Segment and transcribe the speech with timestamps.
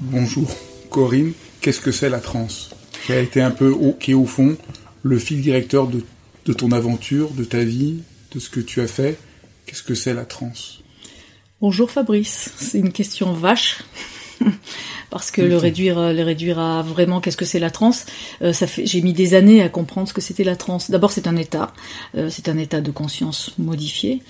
[0.00, 0.48] Bonjour
[0.90, 2.70] Corinne, qu'est-ce que c'est la transe
[3.04, 4.56] Qui a été un peu, au, qui est au fond
[5.02, 6.04] le fil directeur de,
[6.44, 9.18] de, ton aventure, de ta vie, de ce que tu as fait?
[9.66, 10.84] Qu'est-ce que c'est la transe?
[11.60, 13.82] Bonjour Fabrice, c'est une question vache.
[15.10, 18.06] Parce que le réduire, le réduire à vraiment qu'est-ce que c'est la transe,
[18.42, 20.92] euh, ça fait, j'ai mis des années à comprendre ce que c'était la transe.
[20.92, 21.72] D'abord, c'est un état,
[22.14, 24.22] euh, c'est un état de conscience modifié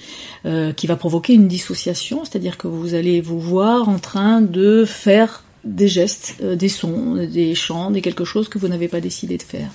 [0.47, 4.87] euh, qui va provoquer une dissociation, c'est-à-dire que vous allez vous voir en train de
[4.87, 9.01] faire des gestes, euh, des sons, des chants, des quelque chose que vous n'avez pas
[9.01, 9.71] décidé de faire.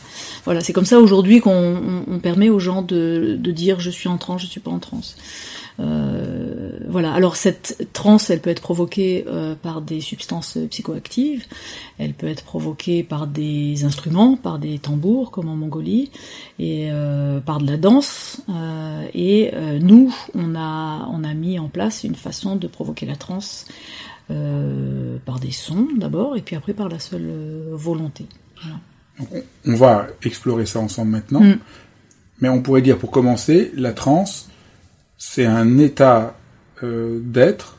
[0.45, 4.09] Voilà, c'est comme ça aujourd'hui qu'on on, permet aux gens de, de, dire je suis
[4.09, 5.15] en transe, je suis pas en transe.
[5.79, 7.13] Euh, voilà.
[7.13, 11.45] Alors cette transe, elle peut être provoquée euh, par des substances psychoactives,
[11.97, 16.11] elle peut être provoquée par des instruments, par des tambours comme en Mongolie,
[16.59, 18.41] et euh, par de la danse.
[18.49, 23.05] Euh, et euh, nous, on a on a mis en place une façon de provoquer
[23.05, 23.65] la transe
[24.31, 28.25] euh, par des sons d'abord, et puis après par la seule euh, volonté.
[28.61, 29.43] Voilà.
[29.65, 31.57] on, va explorer ça ensemble maintenant, mm.
[32.41, 34.49] mais on pourrait dire pour commencer, la transe,
[35.17, 36.37] c'est un état
[36.83, 37.77] euh, d'être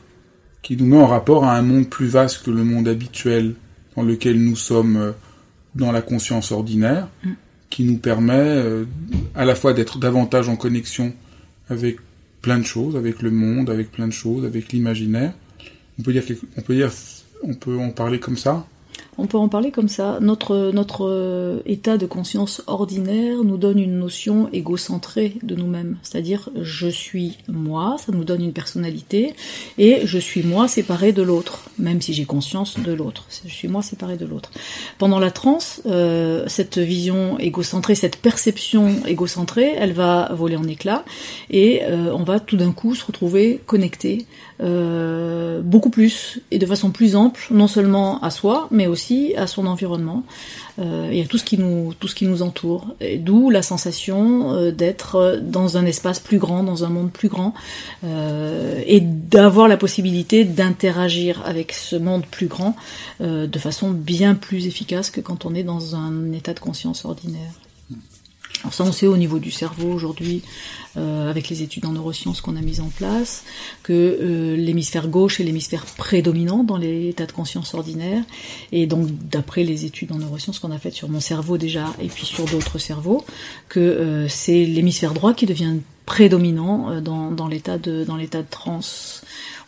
[0.61, 3.55] qui nous met en rapport à un monde plus vaste que le monde habituel
[3.95, 5.13] dans lequel nous sommes
[5.75, 7.31] dans la conscience ordinaire, mm.
[7.69, 8.85] qui nous permet euh,
[9.35, 11.13] à la fois d'être davantage en connexion
[11.69, 11.97] avec
[12.41, 15.33] plein de choses, avec le monde, avec plein de choses, avec l'imaginaire,
[15.99, 16.23] on peut dire,
[16.57, 16.91] on peut dire,
[17.43, 18.65] on peut en parler comme ça
[19.17, 20.19] on peut en parler comme ça.
[20.21, 20.55] Notre,
[21.01, 25.97] euh, état de conscience ordinaire nous donne une notion égocentrée de nous-mêmes.
[26.03, 29.33] C'est-à-dire, je suis moi, ça nous donne une personnalité,
[29.77, 33.25] et je suis moi séparé de l'autre, même si j'ai conscience de l'autre.
[33.45, 34.51] Je suis moi séparé de l'autre.
[34.97, 41.05] Pendant la transe, euh, cette vision égocentrée, cette perception égocentrée, elle va voler en éclats,
[41.49, 44.25] et euh, on va tout d'un coup se retrouver connecté
[44.57, 49.04] beaucoup plus, et de façon plus ample, non seulement à soi, mais aussi
[49.37, 50.23] à son environnement
[50.79, 52.95] euh, et à tout ce qui nous, tout ce qui nous entoure.
[53.19, 57.53] D'où la sensation euh, d'être dans un espace plus grand, dans un monde plus grand,
[58.03, 62.75] euh, et d'avoir la possibilité d'interagir avec ce monde plus grand
[63.19, 67.51] de façon bien plus efficace que quand on est dans un état de conscience ordinaire.
[68.65, 70.41] Alors ça, on sait au niveau du cerveau aujourd'hui,
[70.97, 73.43] euh, avec les études en neurosciences qu'on a mises en place,
[73.83, 78.23] que euh, l'hémisphère gauche est l'hémisphère prédominant dans les états de conscience ordinaires.
[78.71, 82.07] Et donc, d'après les études en neurosciences qu'on a faites sur mon cerveau déjà, et
[82.07, 83.23] puis sur d'autres cerveaux,
[83.69, 85.75] que euh, c'est l'hémisphère droit qui devient
[86.07, 89.23] prédominant dans, dans l'état de dans l'état de transe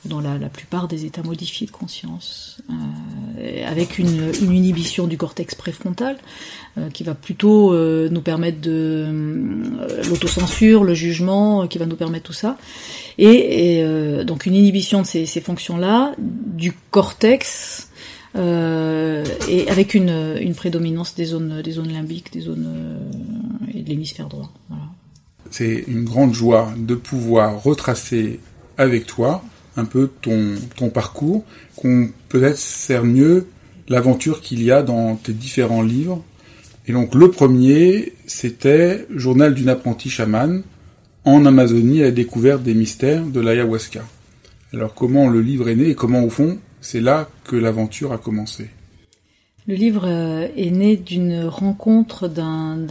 [0.05, 6.17] dans la, plupart des états modifiés de conscience, euh, avec une, inhibition du cortex préfrontal
[6.77, 9.07] euh, qui va plutôt euh, nous permettre de
[10.09, 12.57] l'autocensure, le jugement, qui va nous permettre tout ça,
[13.17, 13.83] et,
[14.25, 17.89] donc une inhibition de ces, fonctions-là du cortex.
[18.35, 22.99] et avec une, prédominance des zones, des zones limbiques, des zones
[23.73, 24.51] et de l'hémisphère droit.
[25.49, 28.39] C'est une grande joie de pouvoir retracer
[28.77, 29.43] avec toi
[29.77, 31.45] un peu ton, parcours,
[31.77, 33.47] qu'on peut-être sert mieux
[33.88, 36.24] l'aventure qu'il y a dans tes différents livres.
[36.88, 40.63] Et donc le premier, c'était Journal d'une apprentie chamane
[41.24, 44.03] en Amazonie à la découverte des mystères de l'ayahuasca.
[44.74, 48.18] Alors comment le livre est né et comment au fond c'est là que l'aventure a
[48.18, 48.69] commencé?
[49.68, 52.85] Le livre euh, est né d'une rencontre d'un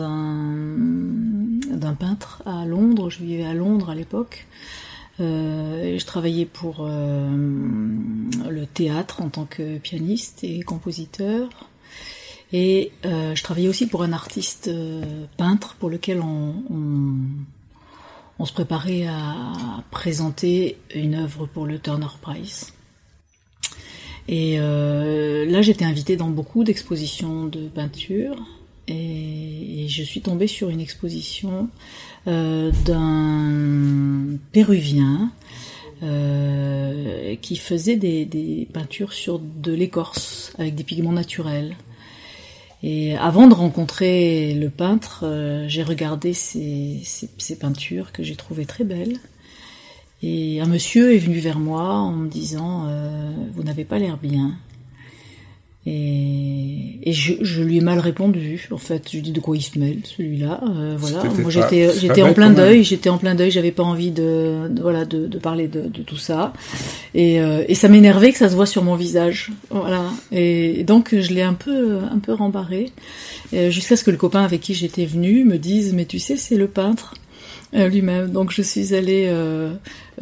[1.98, 3.08] peintre à Londres.
[3.08, 4.46] Je vivais à Londres à l'époque.
[5.18, 7.36] Euh, je travaillais pour euh,
[8.50, 11.48] le théâtre en tant que pianiste et compositeur.
[12.52, 14.70] Et euh, je travaillais aussi pour un artiste
[15.36, 16.54] peintre pour lequel on,
[18.44, 22.72] se préparait à présenter une œuvre pour le Turner Prize.
[24.28, 28.36] Et là, j'étais invitée dans beaucoup d'expositions de peinture
[28.88, 31.68] et, et, je suis tombée sur une exposition
[32.26, 33.46] d'un
[34.52, 35.30] Péruvien
[36.02, 41.74] euh, qui faisait des, peintures sur de l'écorce avec des pigments naturels.
[42.82, 47.02] Et avant de rencontrer le peintre, euh, j'ai regardé ces,
[47.58, 49.18] peintures que j'ai trouvées très belles.
[50.22, 54.18] Et un monsieur est venu vers moi en me disant euh, Vous n'avez pas l'air
[54.18, 54.54] bien.
[55.88, 58.68] Et, et je, je, lui ai mal répondu.
[58.72, 60.60] En fait, je lui ai dit de quoi il se mêle, celui-là.
[60.68, 61.22] Euh, voilà.
[61.38, 62.82] Moi, j'étais, j'étais en plein deuil.
[62.82, 63.52] J'étais en plein deuil.
[63.52, 66.52] J'avais pas envie de, de voilà, de, de, parler de, de, tout ça.
[67.14, 69.52] Et, euh, et ça m'énervait que ça se voit sur mon visage.
[69.70, 70.10] Voilà.
[70.32, 72.90] Et, donc, je l'ai un peu, un peu rembarré,
[73.54, 76.36] euh, jusqu'à ce que le copain avec qui j'étais venu me dise, mais tu sais,
[76.36, 77.25] c'est le peintre euh,
[77.72, 78.30] lui-même.
[78.30, 79.28] Donc, je suis allée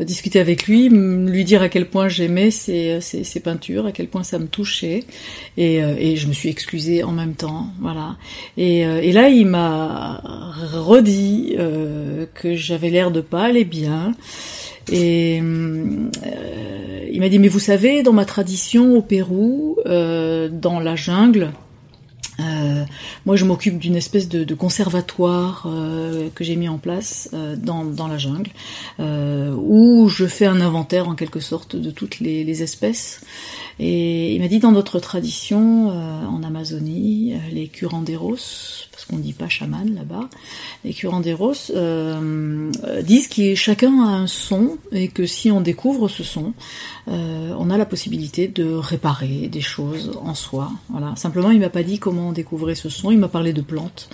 [0.00, 3.92] euh, discuter avec lui, lui dire à quel point j'aimais ses, ses, ses, peintures, à
[3.92, 5.04] quel point ça me touchait,
[5.56, 8.16] et, euh, et je me suis excusée en même temps, voilà.
[8.56, 10.20] Et, euh, et là, il m'a
[10.72, 11.56] redit
[12.34, 14.14] que j'avais l'air de pas aller bien.
[14.92, 16.10] Et il
[17.20, 21.52] m'a dit mais vous savez dans ma tradition au Pérou, dans la jungle,
[22.40, 22.84] euh,
[23.26, 27.56] moi, je m'occupe d'une espèce de, de conservatoire euh, que j'ai mis en place euh,
[27.56, 28.50] dans, dans, la jungle,
[29.00, 33.20] euh, où je fais un inventaire en quelque sorte de toutes les, les espèces.
[33.78, 39.32] Et il m'a dit dans notre tradition euh, en Amazonie, les curanderos, parce qu'on dit
[39.32, 40.28] pas chaman là-bas,
[40.84, 41.72] les curanderos
[43.02, 46.52] disent que chacun a un son et que si on découvre ce son,
[47.06, 50.70] on a la possibilité de réparer des choses en soi.
[50.88, 51.14] Voilà.
[51.16, 53.10] Simplement, il m'a pas dit comment on découvrait ce son.
[53.10, 54.08] Il m'a parlé de plantes.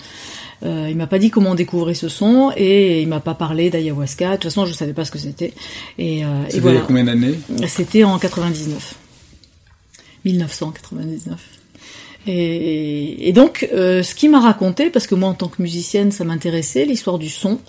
[0.63, 3.69] Euh, il m'a pas dit comment on découvrait ce son et il m'a pas parlé
[3.69, 4.29] d'ayahuasca.
[4.29, 5.53] De toute façon, je savais pas ce que c'était.
[5.97, 6.81] Et, euh, et voilà.
[6.81, 7.39] combien d'années?
[7.67, 8.95] C'était en 99.
[10.25, 11.60] 1999.
[12.27, 16.23] Et, donc, euh, ce qu'il m'a raconté, parce que moi, en tant que musicienne, ça
[16.23, 17.59] m'intéressait, l'histoire du son,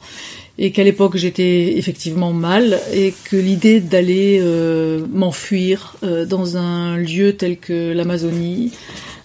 [0.59, 6.99] et qu'à l'époque, j'étais effectivement mal, et que l'idée d'aller euh, m'enfuir euh, dans un
[6.99, 8.73] lieu tel que l'Amazonie,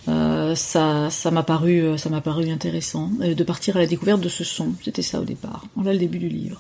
[0.08, 3.88] euh, ça, ça m'a paru, euh, ça m'a paru intéressant euh, de partir à la
[3.88, 4.74] découverte de ce son.
[4.84, 5.66] C'était ça au départ.
[5.76, 6.60] Voilà le début du livre.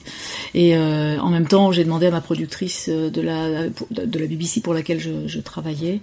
[0.54, 4.62] Et euh, en même temps, j'ai demandé à ma productrice de la de la BBC
[4.62, 6.02] pour laquelle je, je travaillais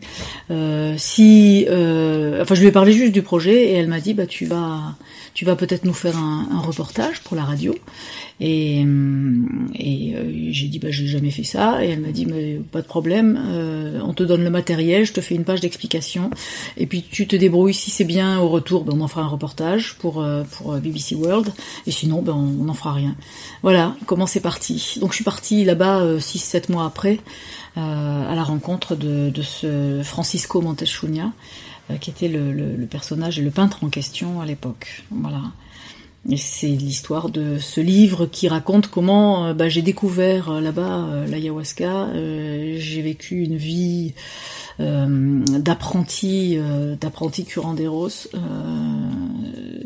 [0.97, 4.47] si, enfin, je lui ai parlé juste du projet et elle m'a dit bah tu
[4.47, 4.95] vas
[5.35, 7.75] tu vas peut-être nous faire un, un, reportage pour la radio.
[8.39, 11.85] Et, et euh, j'ai dit, bah, j'ai jamais fait ça.
[11.85, 15.13] Et elle m'a dit, mais pas de problème, euh, on te donne le matériel, je
[15.13, 16.31] te fais une page d'explication.
[16.77, 19.29] Et puis tu te débrouilles, si c'est bien au retour, ben, on en fera un
[19.29, 21.53] reportage pour, euh, pour BBC World.
[21.89, 23.17] Et sinon, ben, on n'en fera rien.
[23.63, 24.99] Voilà comment c'est parti.
[25.01, 27.19] Donc je suis partie là-bas 6-7 mois après.
[27.77, 31.29] à la rencontre de, de ce Francisco Montechunia, euh,
[32.01, 35.05] qui était le, le, le, personnage et le peintre en question à l'époque.
[35.11, 35.43] Voilà.
[36.31, 41.27] Et c'est l'histoire de ce livre qui raconte comment euh, bah, j'ai découvert euh, là-bas
[41.29, 42.09] l'ayahuasca.
[42.15, 44.15] j'ai vécu une vie
[44.79, 46.59] d'apprenti,
[47.01, 48.29] d'apprenti curanderos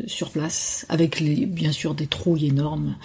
[0.07, 2.95] sur place, avec les, bien sûr des trouilles énormes.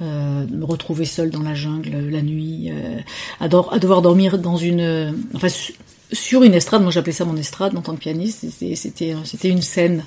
[0.00, 2.70] me retrouver seul dans la jungle la nuit,
[3.40, 5.48] à, à, devoir dormir dans une, enfin
[6.14, 8.46] sur une estrade, moi j'appelais ça mon estrade en tant que pianiste,
[8.78, 10.04] c'était une scène.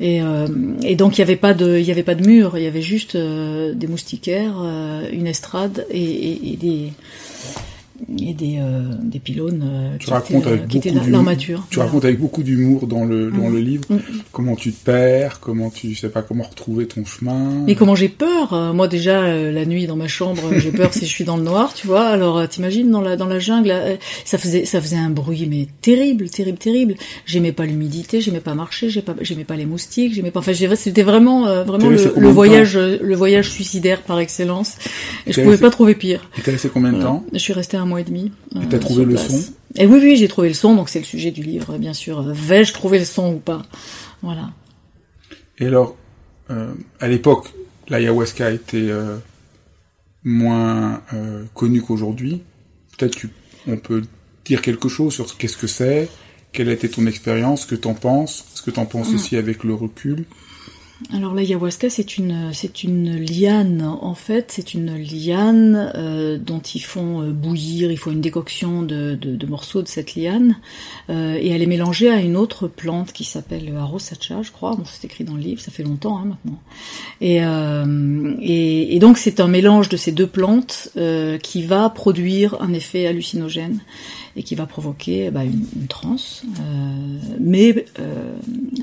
[0.00, 0.46] Et, euh,
[0.94, 3.14] donc il y avait pas de y avait pas de mur, il y avait juste
[3.14, 6.92] euh, des moustiquaires, euh, une estrade et des
[8.18, 11.66] et des, euh, des pylônes euh, tu qui, racontes étaient, avec qui beaucoup étaient l'armature.
[11.70, 13.52] Tu racontes avec beaucoup d'humour dans le dans mmh.
[13.52, 13.98] le livre mmh.
[14.32, 17.64] comment tu te perds, comment tu sais pas comment retrouver ton chemin.
[17.66, 20.92] Mais comment j'ai peur euh, Moi déjà euh, la nuit dans ma chambre, j'ai peur
[20.94, 22.06] si je suis dans le noir, tu vois.
[22.06, 23.74] Alors euh, t'imagines dans la dans la jungle,
[24.24, 26.94] ça faisait ça faisait un bruit mais terrible, terrible, terrible.
[27.26, 30.40] J'aimais pas l'humidité, j'aimais pas marcher, j'aimais pas j'aimais pas les moustiques, j'aimais pas.
[30.40, 34.76] Enfin c'était vraiment vraiment le, le voyage le voyage suicidaire par excellence.
[35.26, 36.28] Et je pouvais pas trouver pire.
[36.38, 38.32] Et t'as resté combien de temps Je suis restée un mois et demi.
[38.54, 39.42] Et t'as trouvé le son?
[39.74, 42.22] Et oui, oui, j'ai trouvé le son, donc c'est le sujet du livre, bien sûr.
[42.22, 43.62] Vais-je trouver le son ou pas?
[44.22, 44.50] Voilà.
[45.58, 45.96] Et alors,
[46.50, 47.52] euh, à l'époque,
[47.88, 49.16] l'ayahuasca était euh,
[50.24, 52.42] moins euh, connu qu'aujourd'hui.
[52.96, 53.30] Peut-être tu,
[53.66, 54.02] on peut
[54.44, 56.08] dire quelque chose sur qu'est-ce que c'est,
[56.52, 59.14] quelle a été ton expérience, ce que t'en penses, ce que t'en penses mmh.
[59.14, 60.24] aussi avec le recul?
[61.14, 66.80] Alors l'ayahuasca, c'est une c'est une liane en fait, c'est une liane euh, dont ils
[66.80, 70.56] font euh, bouillir, il faut une décoction de, de, de morceaux de cette liane
[71.08, 74.74] euh, et elle est mélangée à une autre plante qui s'appelle arosacha, je crois.
[74.74, 76.58] Bon, c'est écrit dans le livre, ça fait longtemps hein, maintenant.
[77.20, 81.90] Et, euh, et, et donc c'est un mélange de ces deux plantes euh, qui va
[81.90, 83.78] produire un effet hallucinogène
[84.38, 86.44] et qui va provoquer bah, une, une, transe,
[87.40, 87.84] mais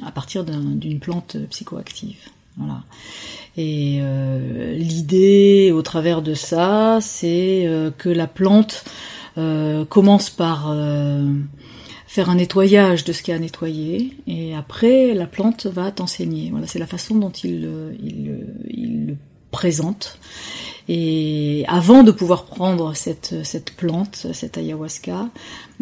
[0.06, 2.18] à partir d'une plante psychoactive.
[2.58, 2.84] Voilà.
[3.58, 4.02] Et
[4.78, 8.84] l'idée au travers de ça, c'est que la plante
[9.90, 10.76] commence par
[12.06, 16.50] faire un nettoyage de ce qui a nettoyé, et après la plante va t'enseigner.
[16.52, 19.16] Voilà, c'est la façon dont il le
[19.56, 20.20] présente.
[20.88, 25.30] Et avant de pouvoir prendre cette, cette plante, cette ayahuasca,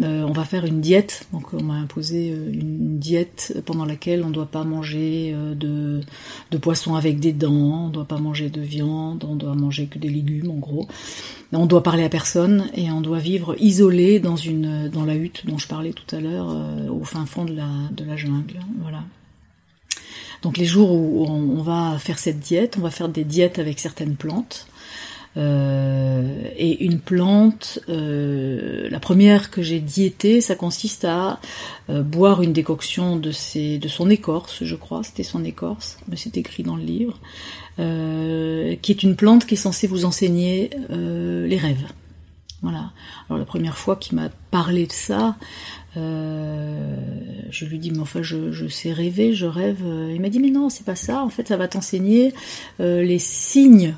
[0.02, 1.28] euh, on va faire une diète.
[1.34, 5.56] Donc on m'a imposé euh, une diète pendant laquelle on ne doit pas manger euh,
[5.56, 6.00] de,
[6.52, 9.88] de poisson avec des dents, on ne doit pas manger de viande, on doit manger
[9.88, 10.88] que des légumes en gros.
[11.52, 15.46] On doit parler à personne et on doit vivre isolé dans une dans la hutte
[15.46, 16.48] dont je parlais tout à l'heure,
[16.90, 18.60] au fin fond de la, de la jungle.
[18.82, 19.04] Voilà.
[20.42, 23.80] Donc les jours où on va faire cette diète, on va faire des diètes avec
[23.80, 24.68] certaines plantes.
[25.36, 31.40] Euh, et une plante, euh, la première que j'ai diétée, ça consiste à
[31.90, 36.64] euh, boire une décoction de, son écorce, je crois, c'était son écorce, mais c'est écrit
[36.64, 37.20] dans le livre,
[37.78, 41.88] qui est une plante qui est censée vous enseigner les rêves.
[42.62, 42.92] Voilà.
[43.28, 45.36] Alors la première fois qu'il m'a parlé de ça,
[45.96, 49.84] je lui dis mais enfin je, je, sais rêver, je rêve.
[50.14, 51.24] Il m'a dit mais non c'est pas ça.
[51.24, 52.32] En fait ça va t'enseigner
[52.80, 53.96] les signes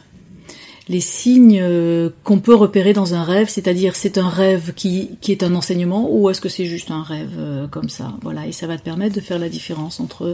[0.87, 5.31] les signes euh, qu'on peut repérer dans un rêve, c'est-à-dire c'est un rêve qui, qui
[5.31, 8.51] est un enseignement ou est-ce que c'est juste un rêve euh, comme ça Voilà, et
[8.51, 10.33] ça va te permettre de faire la différence entre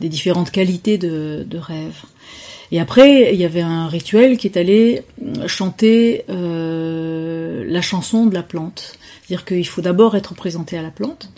[0.00, 2.04] des différentes qualités de, de rêve.
[2.72, 5.02] Et après, il y avait un rituel qui est allé
[5.46, 8.98] chanter euh, la chanson de la plante.
[9.22, 11.30] C'est-à-dire qu'il faut d'abord être présenté à la plante.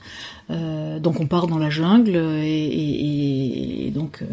[0.50, 4.26] Euh, donc on part dans la jungle et, et, et donc euh,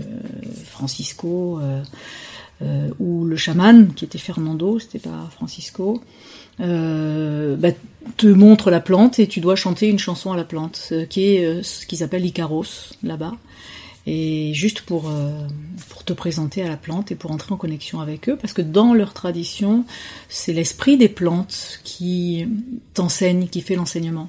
[0.65, 1.59] Francisco
[2.61, 6.01] euh, où le chaman, qui était Fernando, c'était pas Francisco,
[6.59, 7.69] euh, bah,
[8.17, 11.45] te montre la plante et tu dois chanter une chanson à la plante, qui est
[11.45, 13.33] euh, ce qu'ils appellent Icaros là-bas.
[14.07, 15.11] Et juste pour,
[15.89, 18.63] pour te présenter à la plante et pour entrer en connexion avec eux, parce que
[18.63, 19.85] dans leur tradition,
[20.27, 22.47] c'est l'esprit des plantes qui
[22.95, 24.27] t'enseigne, qui fait l'enseignement.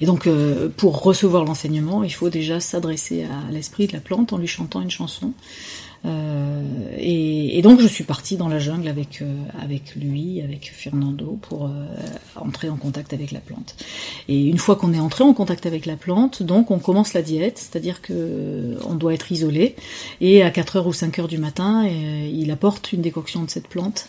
[0.00, 0.26] Et donc,
[0.78, 4.80] pour recevoir l'enseignement, il faut déjà s'adresser à l'esprit de la plante en lui chantant
[4.80, 5.34] une chanson.
[6.06, 6.62] Euh,
[6.98, 9.26] et, donc je suis partie dans la jungle avec euh,
[9.60, 11.68] avec lui, avec Fernando, pour euh,
[12.36, 13.74] entrer en contact avec la plante.
[14.28, 17.22] Et une fois qu'on est entré en contact avec la plante, donc on commence la
[17.22, 19.76] diète, c'est-à-dire que on doit être isolé.
[20.20, 23.68] Et à 4 heures ou 5 heures du matin, il apporte une décoction de cette
[23.68, 24.06] plante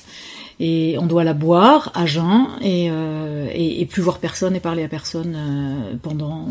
[0.59, 2.85] et on doit la boire à jeun et,
[3.53, 5.37] et, plus voir personne et parler à personne
[6.01, 6.47] pendant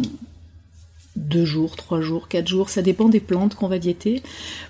[1.17, 4.23] deux jours, trois jours, quatre jours, ça dépend des plantes qu'on va diéter.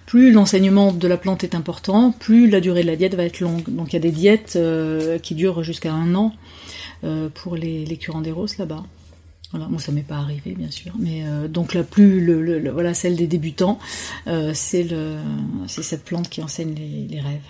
[0.07, 3.41] Plus l'enseignement de la plante est important, plus la durée de la diète va être
[3.41, 3.69] longue.
[3.69, 6.35] Donc il y a des diètes euh, qui durent jusqu'à un an
[7.05, 8.85] euh, pour les, curanderos là-bas.
[9.53, 12.93] Voilà, moi ça m'est pas arrivé bien sûr, mais euh, donc la plus, le, voilà,
[12.93, 13.79] celle des débutants,
[14.27, 14.87] c'est
[15.69, 17.41] cette plante qui enseigne les rêves.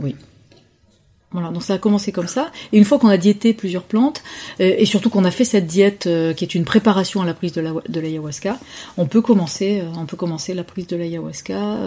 [0.00, 0.16] oui.
[1.32, 2.50] Voilà, donc ça a commencé comme ça.
[2.72, 4.22] Et une fois qu'on a diété plusieurs plantes,
[4.60, 7.34] euh, et surtout qu'on a fait cette diète euh, qui est une préparation à la
[7.34, 8.58] prise de, la, l'ayahuasca,
[8.96, 11.78] on peut commencer, euh, on peut commencer la prise de l'ayahuasca,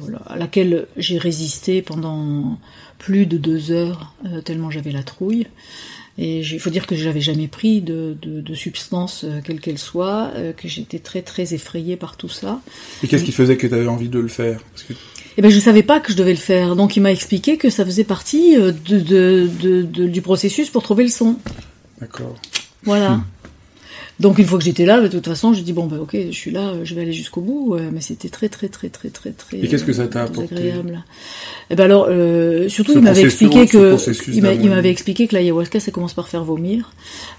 [0.00, 2.58] voilà, à laquelle j'ai résisté pendant
[2.98, 4.14] plus de deux heures,
[4.44, 5.46] tellement j'avais la trouille.
[6.18, 10.32] Et il faut dire que j'avais jamais pris de, de, de substance, quelle qu'elle soit,
[10.56, 12.60] que j'étais très très effrayée par tout ça.
[13.02, 14.60] Et qu'est-ce qui faisait que tu avais envie de le faire?
[15.36, 17.70] Eh ben je savais pas que je devais le faire, donc il m'a expliqué que
[17.70, 21.36] ça faisait partie euh, de, de, de, du processus pour trouver le son.
[22.00, 22.36] D'accord.
[22.84, 23.12] Voilà.
[23.12, 23.24] Hmm.
[24.18, 26.36] Donc une fois que j'étais là, de toute façon, j'ai dit bon ben ok, je
[26.36, 27.76] suis là, je vais aller jusqu'au bout.
[27.92, 29.58] mais c'était très très très très très très.
[29.58, 31.04] Et qu'est-ce que ça t'a apporté agréable.
[31.68, 33.96] Eh ben alors, euh, surtout il m'avait expliqué que
[34.32, 36.92] il m'avait expliqué que l'ayahuasca ça commence par faire vomir.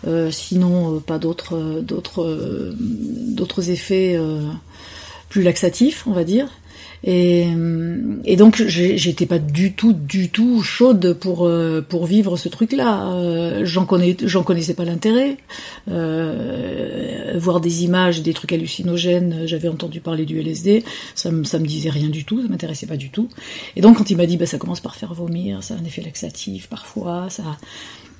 [0.05, 4.19] Euh, sinon, euh, pas d'autres d'autres d'autres effets
[5.29, 6.47] plus laxatifs, on va dire.
[7.09, 7.47] Et,
[8.25, 13.13] et donc j'étais pas du tout, du tout chaude pour euh, pour vivre ce truc-là.
[13.13, 15.37] Euh, j'en connais, j'en connaissais pas l'intérêt.
[15.87, 19.43] Euh, voir des images, des trucs hallucinogènes.
[19.45, 20.83] J'avais entendu parler du LSD,
[21.15, 23.29] ça me me disait rien du tout, ça m'intéressait pas du tout.
[23.77, 25.85] Et donc quand il m'a dit bah ça commence par faire vomir, ça a un
[25.85, 27.57] effet laxatif parfois, ça,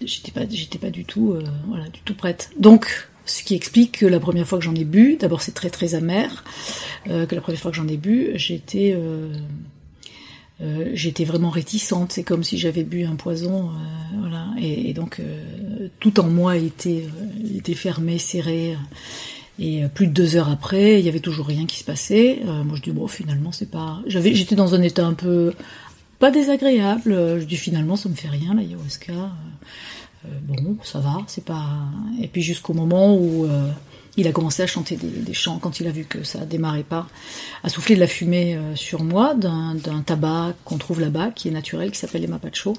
[0.02, 2.52] j'étais pas j'étais pas du tout euh, voilà du tout prête.
[2.58, 5.70] Donc ce qui explique que la première fois que j'en ai bu, d'abord c'est très
[5.70, 6.44] très amer,
[7.10, 9.34] euh, que la première fois que j'en ai bu, j'étais euh,
[10.62, 12.12] euh, j'étais vraiment réticente.
[12.14, 13.72] C'est comme si j'avais bu un poison,
[14.20, 14.48] voilà.
[14.60, 15.22] Et, donc
[16.00, 17.06] tout en moi était
[17.56, 18.76] était fermé, serré.
[19.60, 22.42] Et plus de deux heures après, il y avait toujours rien qui se passait.
[22.46, 24.02] moi, je dis bon, finalement, c'est pas.
[24.06, 25.54] J'étais dans un état un peu
[26.20, 27.40] pas désagréable.
[27.40, 29.32] Je dis finalement, ça me fait rien l'ayahuasca.
[30.42, 31.66] Bon, ça va, c'est pas.
[32.22, 33.48] Et puis jusqu'au moment où
[34.18, 37.08] il a commencé à chanter des, chants quand il a vu que ça démarrait pas,
[37.64, 41.52] à souffler de la fumée euh, sur moi d'un tabac qu'on trouve là-bas, qui est
[41.52, 42.74] naturel, qui s'appelle les mapacho.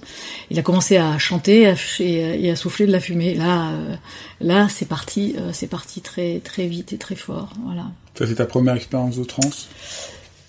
[0.51, 3.35] Il a commencé à chanter et à, souffler de la fumée.
[3.35, 3.95] Là, euh,
[4.41, 7.53] là, c'est parti, euh, c'est parti très très vite et très fort.
[7.65, 7.87] Voilà.
[8.19, 9.69] Ça c'est ta première expérience de trance?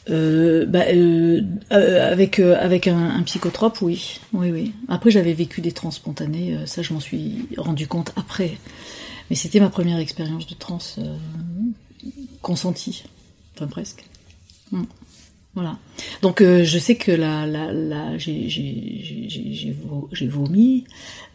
[0.07, 0.85] Bah,
[1.69, 4.73] avec avec un, psychotrope, oui, oui, oui.
[4.87, 8.57] Après, j'avais vécu des trans spontanées, ça, je m'en suis rendu compte après.
[9.29, 11.15] Mais c'était ma première expérience de trans euh,
[12.41, 13.03] consentie,
[13.55, 14.05] enfin presque.
[14.71, 14.83] Hmm.
[15.55, 15.77] Voilà.
[16.21, 19.75] Donc euh, je sais que là, là, là j'ai
[20.27, 20.83] vomi,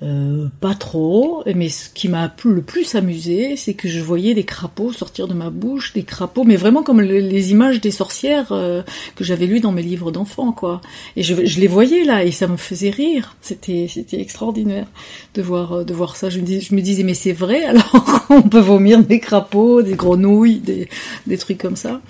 [0.02, 4.44] euh, pas trop, mais ce qui m'a le plus amusé, c'est que je voyais des
[4.44, 8.84] crapauds sortir de ma bouche, des crapauds, mais vraiment comme les images des sorcières euh,
[9.16, 10.80] que j'avais lues dans mes livres d'enfants, quoi.
[11.16, 13.36] Et je, je, les voyais là, et ça me faisait rire.
[13.40, 14.86] C'était extraordinaire
[15.34, 16.30] de voir de voir ça.
[16.30, 19.94] Je me, je me disais mais c'est vrai alors on peut vomir des crapauds, des
[19.94, 20.88] grenouilles, des,
[21.26, 22.00] des trucs comme ça.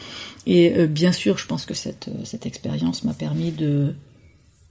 [0.47, 3.95] Et euh, bien sûr, je pense que cette, euh, cette expérience m'a permis de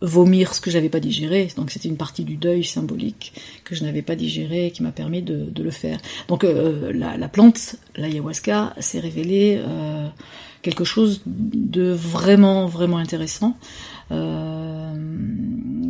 [0.03, 1.48] vomir ce que j'avais pas digéré.
[1.56, 4.92] Donc c'était une partie du deuil symbolique que je n'avais pas digéré et qui m'a
[4.92, 6.00] permis de, de, le faire.
[6.27, 10.08] Donc euh, la, la, plante, l'ayahuasca, s'est révélée euh,
[10.62, 13.58] quelque chose de vraiment vraiment intéressant.
[14.13, 14.93] Euh,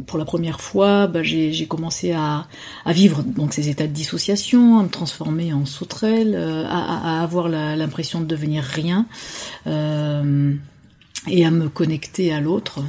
[0.07, 2.47] pour la première fois, bah, j'ai commencé à,
[2.87, 8.21] vivre donc ces états de dissociation, à me transformer en sauterelle, euh, à, avoir l'impression
[8.21, 9.07] de devenir rien,
[9.65, 10.53] euh,
[11.27, 12.83] et à me connecter à l'autre.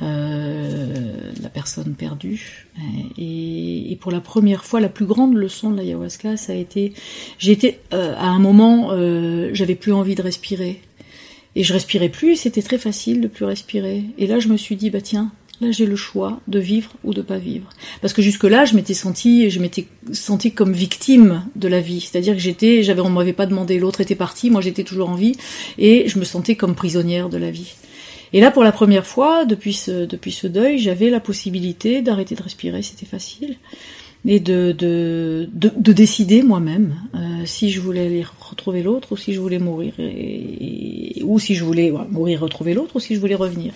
[0.00, 2.68] La personne perdue.
[3.16, 6.92] Et, et, pour la première fois, la plus grande leçon de l'ayahuasca, ça a été,
[7.38, 8.90] j'ai été à un moment,
[9.54, 10.82] j'avais plus envie de respirer.
[11.56, 14.04] Et je respirais plus, et c'était très facile de plus respirer.
[14.18, 17.14] Et là, je me suis dit, bah tiens, là j'ai le choix de vivre ou
[17.14, 17.68] de pas vivre.
[18.00, 22.00] Parce que jusque-là, je m'étais sentie, je m'étais sentie comme victime de la vie.
[22.00, 25.14] C'est-à-dire que j'étais, j'avais, on m'avait pas demandé, l'autre était parti, moi j'étais toujours en
[25.14, 25.36] vie,
[25.78, 27.74] et je me sentais comme prisonnière de la vie.
[28.32, 32.34] Et là, pour la première fois, depuis ce, depuis ce deuil, j'avais la possibilité d'arrêter
[32.34, 33.58] de respirer, c'était facile
[34.26, 39.34] et de, de, de, décider moi-même euh, si je voulais aller retrouver l'autre ou si
[39.34, 39.92] je voulais mourir
[41.24, 43.72] ou si je voulais mourir retrouver l'autre ou si je voulais revenir.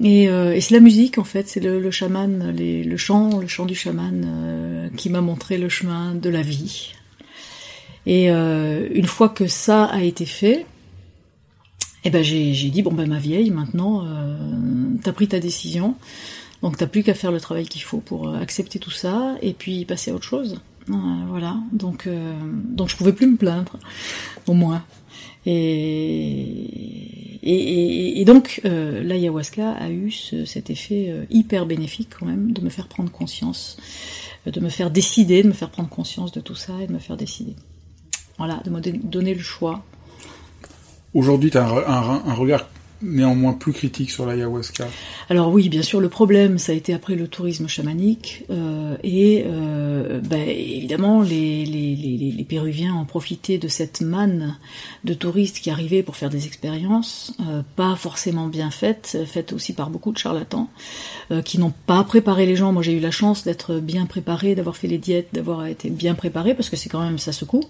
[0.00, 3.74] Et, euh, c'est la musique en fait, c'est le, chaman, le chant, le chant du
[3.74, 6.92] chaman euh, qui m'a montré le chemin de la vie.
[8.06, 10.66] Et euh, une fois que ça a été fait,
[12.04, 14.06] eh ben j'ai dit bon ben ma vieille maintenant,
[15.02, 15.96] t'as pris ta décision.
[16.62, 19.84] Donc t'as plus qu'à faire le travail qu'il faut pour accepter tout ça et puis
[19.84, 20.60] passer à autre chose.
[20.86, 21.56] Voilà.
[21.72, 22.08] Donc
[22.70, 23.76] donc je pouvais plus me plaindre,
[24.46, 24.84] au moins.
[25.46, 27.00] Et,
[28.20, 32.68] et, donc euh, l'ayahuasca a eu ce, cet effet hyper bénéfique quand même de me
[32.68, 33.78] faire prendre conscience,
[34.46, 36.98] de me faire décider, de me faire prendre conscience de tout ça et de me
[36.98, 37.54] faire décider.
[38.38, 39.84] Voilà, de me donner le choix.
[41.14, 42.68] Aujourd'hui, tu as un, un, regard
[43.02, 44.86] néanmoins plus critique sur l'ayahuasca
[45.30, 49.44] Alors oui, bien sûr, le problème, ça a été après le tourisme chamanique, euh, et
[49.46, 54.56] euh, ben, évidemment, les, les, Péruviens ont profité de cette manne
[55.04, 59.74] de touristes qui arrivaient pour faire des expériences, euh, pas forcément bien faites, faites aussi
[59.74, 60.70] par beaucoup de charlatans,
[61.30, 62.72] euh, qui n'ont pas préparé les gens.
[62.72, 66.14] Moi, j'ai eu la chance d'être bien préparé, d'avoir fait les diètes, d'avoir été bien
[66.14, 67.64] préparé, parce que c'est quand même ça secoue.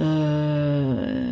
[0.00, 1.30] Euh,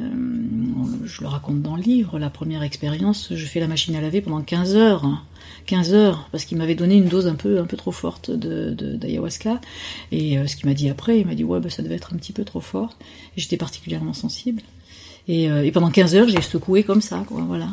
[1.05, 4.21] je le raconte dans le livre, la première expérience je fais la machine à laver
[4.21, 5.23] pendant 15 heures.
[5.67, 9.61] 15 heures, parce qu'il m'avait donné une dose un peu, trop forte de, d'ayahuasca.
[10.13, 12.15] Et euh, ce qu'il m'a dit après, il m'a dit ouais, bah, ça devait être
[12.15, 12.97] un petit peu trop fort.
[13.37, 14.63] J'étais particulièrement sensible.
[15.29, 17.69] Et, euh, et pendant 15 heures, j'ai secoué comme ça, quoi, voilà.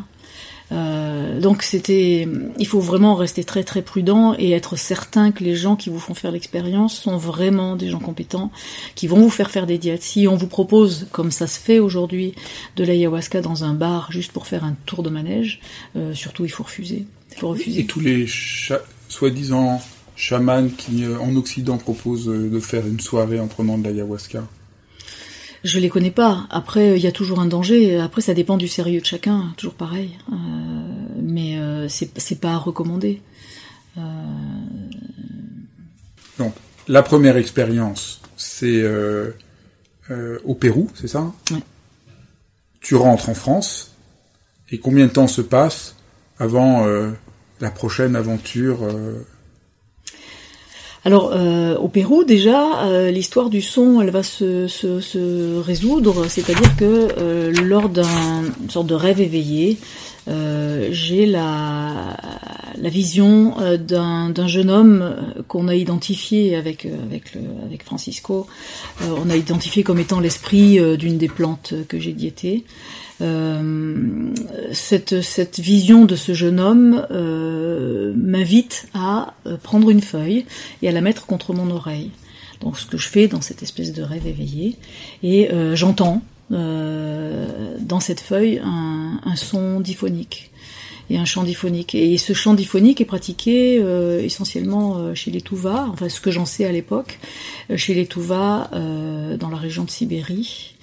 [0.74, 5.56] Euh, donc c'était, il faut vraiment rester très très prudent et être certain que les
[5.56, 8.52] gens qui vous font faire l'expérience sont vraiment des gens compétents,
[8.96, 10.04] qui vont vous faire faire des diètes.
[10.04, 12.34] Si on vous propose, comme ça se fait aujourd'hui,
[12.76, 15.60] de l'ayahuasca dans un bar juste pour faire un tour de manège,
[15.96, 17.06] euh, surtout il faut refuser.
[17.32, 17.82] Il faut refuser.
[17.82, 18.28] Et tous les
[19.10, 19.82] soi-disant
[20.16, 24.44] chamans qui euh, en Occident proposent de faire une soirée en prenant de l'ayahuasca?
[25.64, 26.46] Je les connais pas.
[26.50, 27.98] Après, il y a toujours un danger.
[27.98, 30.18] Après, ça dépend du sérieux de chacun, toujours pareil.
[30.32, 30.36] Euh,
[31.22, 33.22] mais euh, c'est pas à recommander.
[33.98, 34.02] Euh...
[36.38, 36.54] Donc,
[36.90, 39.32] la première expérience, c'est euh,
[40.44, 41.32] au Pérou, c'est ça?
[41.52, 41.60] Oui.
[42.82, 43.92] Tu rentres en France.
[44.70, 45.96] Et combien de temps se passe
[46.40, 46.86] avant
[47.62, 48.80] la prochaine aventure
[51.06, 57.10] alors euh, au Pérou déjà, euh, l'histoire du son, elle va se, résoudre, c'est-à-dire que
[57.18, 58.06] euh, lors d'un
[58.70, 59.78] sorte de rêve éveillé,
[60.26, 62.18] j'ai la,
[62.84, 65.16] vision d'un jeune homme
[65.50, 66.88] qu'on a identifié avec
[67.66, 68.48] avec Francisco.
[69.02, 72.64] on a identifié comme étant l'esprit d'une des plantes que j'ai diétées.
[73.22, 74.34] Euh,
[74.72, 80.46] cette, cette vision de ce jeune homme euh, m'invite à euh, prendre une feuille
[80.82, 82.12] et à la mettre contre mon oreille.
[82.62, 84.78] Donc ce que je fais dans cette espèce de rêve éveillé,
[85.22, 90.50] et j'entends dans cette feuille un, un, son diphonique
[91.10, 91.94] et un chant diphonique.
[91.94, 93.84] Et ce chant diphonique est pratiqué
[94.24, 97.20] essentiellement chez les Tuvas, enfin ce que j'en sais à l'époque,
[97.76, 100.76] chez les Tuvas dans la région de Sibérie,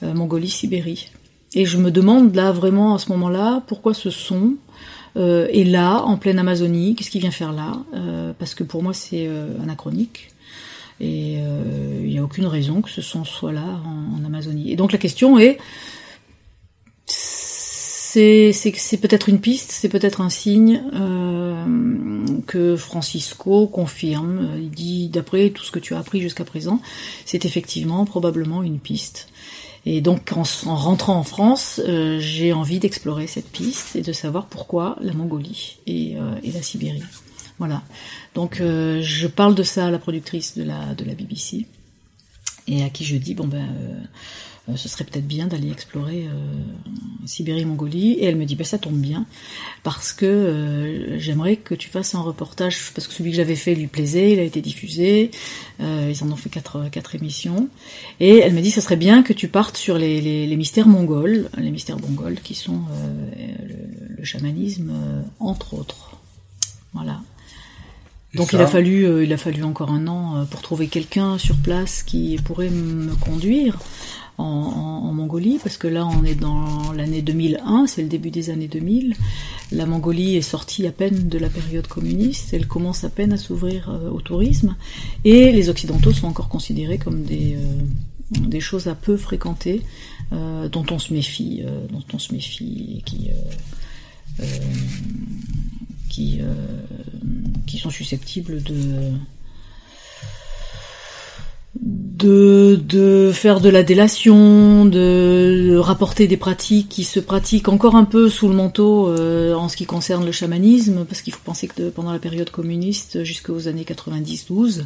[0.00, 1.10] Mongolie-Sibérie.
[1.54, 4.54] Et je me demande là vraiment à ce moment-là pourquoi ce son
[5.16, 7.72] euh, est là en pleine Amazonie, qu'est-ce qu'il vient faire là?
[7.94, 10.30] Euh, Parce que pour moi c'est euh, anachronique
[11.00, 14.72] et euh, il n'y a aucune raison que ce son soit là en, Amazonie.
[14.72, 15.58] Et donc la question est
[18.10, 21.64] c'est peut-être une piste, c'est peut-être un signe euh,
[22.46, 24.50] que Francisco confirme.
[24.58, 26.80] Il dit, d'après tout ce que tu as appris jusqu'à présent,
[27.24, 29.28] c'est effectivement probablement une piste.
[29.90, 30.42] Et donc en,
[30.76, 35.78] rentrant en France, euh, j'ai envie d'explorer cette piste et de savoir pourquoi la Mongolie
[35.86, 37.02] et, euh, la Sibérie.
[37.58, 37.80] Voilà.
[38.34, 41.64] Donc euh, je parle de ça à la productrice de la, de la BBC
[42.68, 43.66] et à qui je dis bon ben
[44.68, 46.30] euh, ce serait peut-être bien d'aller explorer euh,
[47.24, 48.12] Sibérie, Mongolie.
[48.12, 49.26] Et elle me dit, bah, ça tombe bien,
[49.82, 53.74] parce que euh, j'aimerais que tu fasses un reportage, parce que celui que j'avais fait
[53.74, 55.30] lui plaisait, il a été diffusé,
[55.80, 57.68] ils en ont fait quatre, quatre émissions.
[58.20, 61.48] Et elle me dit, ça serait bien que tu partes sur les, les, mystères mongols,
[61.56, 62.80] les mystères mongols qui sont
[63.36, 64.92] le, le, chamanisme,
[65.38, 66.16] entre autres.
[66.92, 67.20] Voilà.
[68.34, 72.02] Donc il a fallu, il a fallu encore un an pour trouver quelqu'un sur place
[72.02, 73.78] qui pourrait me conduire
[74.38, 78.68] en, Mongolie, parce que là on est dans l'année 2001, c'est le début des années
[78.68, 79.14] 2000.
[79.72, 83.36] La Mongolie est sortie à peine de la période communiste, elle commence à peine à
[83.36, 84.76] s'ouvrir euh, au tourisme,
[85.24, 89.82] et les Occidentaux sont encore considérés comme des, euh, des choses à peu fréquentées,
[90.32, 93.30] euh, dont on se méfie, dont on se méfie, et qui
[96.08, 96.40] qui,
[97.66, 99.12] qui sont susceptibles de
[101.80, 108.04] de, de faire de la délation, de, rapporter des pratiques qui se pratiquent encore un
[108.04, 111.68] peu sous le manteau euh, en ce qui concerne le chamanisme, parce qu'il faut penser
[111.68, 114.84] que pendant la période communiste, jusqu'aux années 90-12,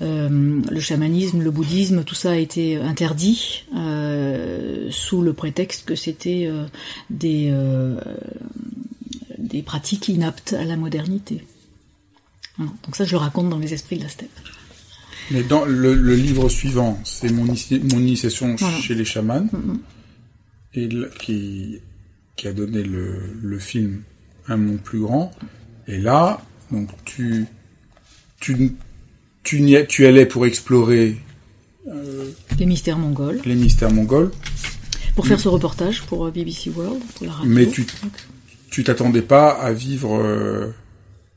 [0.00, 5.94] euh, le chamanisme, le bouddhisme, tout ça a été interdit euh, sous le prétexte que
[5.94, 6.50] c'était
[7.10, 7.52] des,
[9.40, 11.44] des pratiques inaptes à la modernité.
[12.58, 14.30] Donc ça, je le raconte dans les esprits de la steppe.
[15.30, 19.46] Mais dans le, livre suivant, c'est mon, mon, initiation chez les chamans,
[20.74, 20.88] et
[21.20, 21.78] qui,
[22.36, 24.02] qui a donné le, le film
[24.48, 25.30] Un monde plus grand.
[25.86, 27.46] Et là, donc tu
[28.40, 28.72] tu
[29.44, 31.16] tu allais pour explorer
[31.88, 33.40] euh, les mystères mongols.
[33.44, 34.30] Les mystères mongols.
[35.14, 37.50] Pour faire ce reportage pour euh, BBC World, pour la radio.
[37.50, 37.86] Mais tu
[38.70, 40.72] tu t'attendais pas à vivre euh,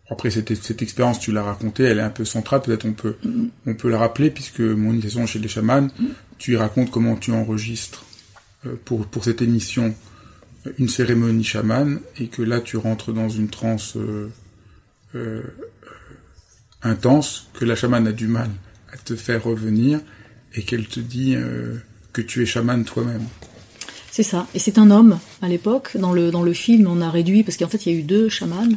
[0.09, 2.61] après cette, cette expérience, tu l'as racontée, elle est un peu centrale.
[2.61, 3.49] Peut-être on peut mm-hmm.
[3.67, 6.13] on peut la rappeler puisque mon initiation chez les chamans, mm-hmm.
[6.37, 8.05] tu y racontes comment tu enregistres
[8.65, 9.95] euh, pour pour cette émission
[10.77, 15.41] une cérémonie chamane et que là tu rentres dans une transe euh,
[16.81, 18.49] intense que la chamane a du mal
[18.93, 19.99] à te faire revenir
[20.53, 21.35] et qu'elle te dit
[22.13, 23.23] que tu es chamane toi-même.
[24.15, 24.45] C'est ça.
[24.53, 25.97] Et c'est un homme à l'époque.
[25.97, 28.03] Dans le dans le film, on a réduit parce qu'en fait il y a eu
[28.03, 28.69] deux chamans.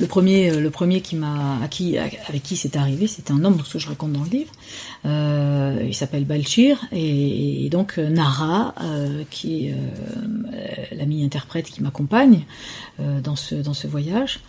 [0.00, 3.62] Le premier euh, le premier qui m'a qui avec qui c'est arrivé, c'était un homme,
[3.64, 4.50] ce que je raconte dans le livre.
[5.06, 11.80] Euh, il s'appelle Balchir et, donc euh, Nara, euh, qui est euh, l'amie interprète qui
[11.80, 12.40] m'accompagne
[12.98, 14.40] dans ce dans ce voyage.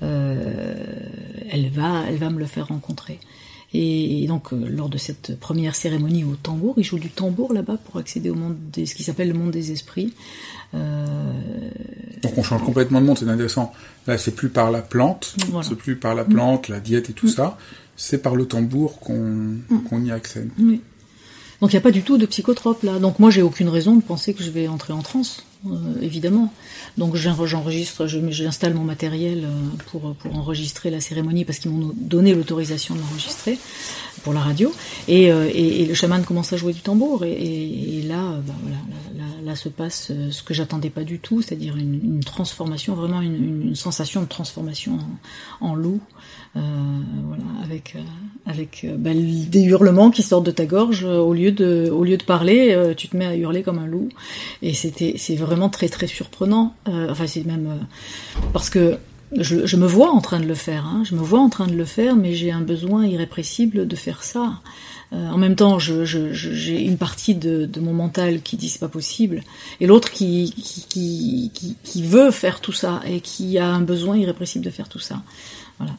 [0.00, 3.20] elle va elle va me le faire rencontrer.
[3.74, 7.78] Et, donc, euh, lors de cette première cérémonie au tambour, il joue du tambour là-bas
[7.84, 10.12] pour accéder au monde des, ce qui s'appelle le monde des esprits.
[10.74, 11.70] Euh...
[12.22, 13.72] Donc on change complètement de monde, c'est intéressant.
[14.06, 17.26] Là, c'est plus par la plante, c'est plus par la plante, la diète et tout
[17.26, 17.30] mm.
[17.30, 17.58] ça,
[17.96, 19.84] c'est par le tambour qu'on mm.
[19.88, 20.50] qu'on y accède.
[20.58, 20.80] Oui.
[21.60, 22.98] Donc il n'y a pas du tout de psychotrope là.
[22.98, 25.44] Donc moi j'ai aucune raison de penser que je vais entrer en transe,
[26.00, 26.52] évidemment.
[26.98, 29.48] Donc j'enregistre, j'installe mon matériel euh,
[29.90, 33.58] pour, pour enregistrer la cérémonie parce qu'ils m'ont donné l'autorisation de l'enregistrer
[34.22, 34.72] pour la radio.
[35.08, 37.24] Et, euh, et, le chaman commence à jouer du tambour.
[37.24, 38.78] Et, et là, bah, voilà,
[39.16, 43.20] là, là, se passe ce que j'attendais pas du tout, c'est-à-dire une, une, transformation, vraiment
[43.20, 44.98] une, une, sensation de transformation
[45.60, 46.00] en, en loup.
[46.54, 46.60] Euh,
[47.24, 48.00] voilà, avec euh,
[48.44, 52.18] avec euh, bah, des hurlements qui sortent de ta gorge au lieu de au lieu
[52.18, 54.08] de parler, tu te mets à hurler comme un loup.
[54.60, 56.74] Et c'était c'est vraiment très très surprenant.
[56.86, 57.86] enfin, c'est même
[58.52, 58.98] parce que
[59.34, 60.84] je, je, me vois en train de le faire.
[60.86, 61.02] Hein.
[61.04, 64.22] Je me vois en train de le faire, mais j'ai un besoin irrépressible de faire
[64.22, 64.60] ça.
[65.12, 68.68] Euh, en même temps, j'ai je, je, une partie de, de, mon mental qui dit
[68.68, 69.42] c'est pas possible,
[69.80, 74.16] et l'autre qui qui, qui, qui, veut faire tout ça et qui a un besoin
[74.16, 75.22] irrépressible de faire tout ça.
[75.78, 75.94] Voilà.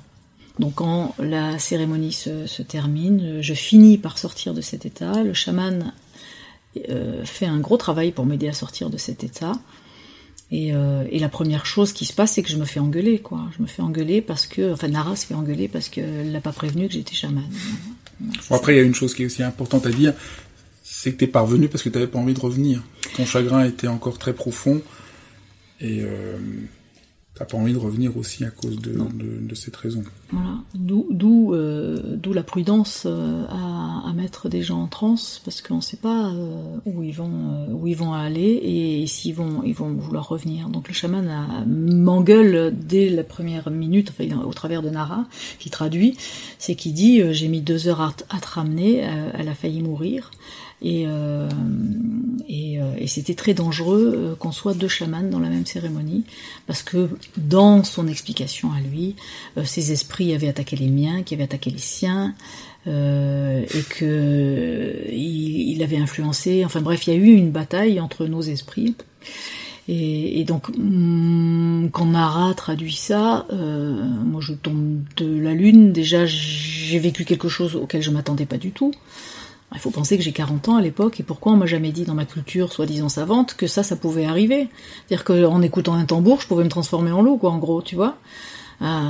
[0.60, 5.24] Donc quand la cérémonie se, termine, je finis par sortir de cet état.
[5.24, 5.94] Le chaman
[6.90, 9.54] euh, fait un gros travail pour m'aider à sortir de cet état.
[10.52, 13.18] Et, euh, et, la première chose qui se passe, c'est que je me fais engueuler,
[13.18, 13.42] quoi.
[13.58, 16.52] Je me fais engueuler parce que, enfin, Nara se fait engueuler parce qu'elle n'a pas
[16.52, 17.44] prévenu que j'étais chaman.
[18.20, 20.14] Bon, après, il y a une chose qui est aussi importante à dire,
[20.84, 22.84] c'est que t'es parvenu parce que t'avais pas envie de revenir.
[23.16, 24.82] Ton chagrin était encore très profond
[25.82, 26.38] et euh,
[27.36, 30.04] t'as pas envie de revenir aussi à cause de, de, de cette raison.
[30.32, 30.58] Voilà.
[30.76, 35.62] D'où d'où euh, d'où la prudence euh, à, à, mettre des gens en transe parce
[35.62, 39.64] qu'on sait pas euh, où ils vont euh, où ils vont aller et, s'ils vont
[39.64, 40.70] ils vont vouloir revenir.
[40.70, 45.26] Donc le chaman m'engueule dès la première minute, enfin au travers de Nara
[45.58, 46.18] qui traduit,
[46.60, 50.30] c'est qui dit j'ai mis deux heures à, à te ramener, elle a failli mourir.
[50.84, 51.48] Et, euh,
[52.50, 56.26] euh, et c'était très dangereux euh, qu'on soit deux chamans dans la même cérémonie,
[56.68, 59.16] parce que dans son explication à lui,
[59.64, 62.36] ses esprits avaient attaqué les miens, qui avaient attaqué les siens,
[62.86, 66.66] et que il, avait influencé.
[66.66, 68.96] Enfin bref, il y a eu une bataille entre nos esprits.
[69.88, 75.94] Et, donc, hmm, quand Nara traduit ça, moi je tombe de la lune.
[75.94, 78.92] Déjà, j'ai vécu quelque chose auquel je m'attendais pas du tout.
[79.74, 82.06] Il faut penser que j'ai 40 ans à l'époque, et pourquoi on m'a jamais dit
[82.06, 84.68] dans ma culture, soi-disant savante, que ça, ça pouvait arriver?
[85.08, 87.96] C'est-à-dire qu'en écoutant un tambour, je pouvais me transformer en loup, quoi, en gros, tu
[87.96, 88.18] vois?
[88.82, 89.10] Euh,